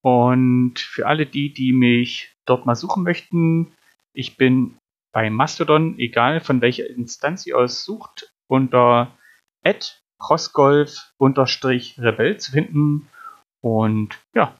Und 0.03 0.79
für 0.79 1.07
alle 1.07 1.27
die, 1.27 1.53
die 1.53 1.73
mich 1.73 2.33
dort 2.47 2.65
mal 2.65 2.77
suchen 2.77 3.03
möchten, 3.03 3.73
ich 4.13 4.37
bin 4.37 4.79
bei 5.13 5.31
Mastodon, 5.31 5.99
egal 5.99 6.41
von 6.41 6.61
welcher 6.61 6.89
Instanz 6.89 7.47
ihr 7.47 7.59
aus 7.59 7.85
sucht, 7.85 8.33
unter 8.49 9.17
crossgolf-rebell 10.21 12.37
zu 12.39 12.53
finden. 12.53 13.09
Und 13.63 14.19
ja, 14.35 14.57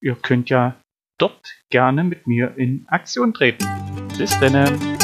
ihr 0.00 0.14
könnt 0.14 0.50
ja 0.50 0.76
dort 1.18 1.54
gerne 1.70 2.04
mit 2.04 2.26
mir 2.26 2.56
in 2.56 2.86
Aktion 2.88 3.34
treten. 3.34 3.66
Bis 4.16 4.38
dann. 4.38 5.03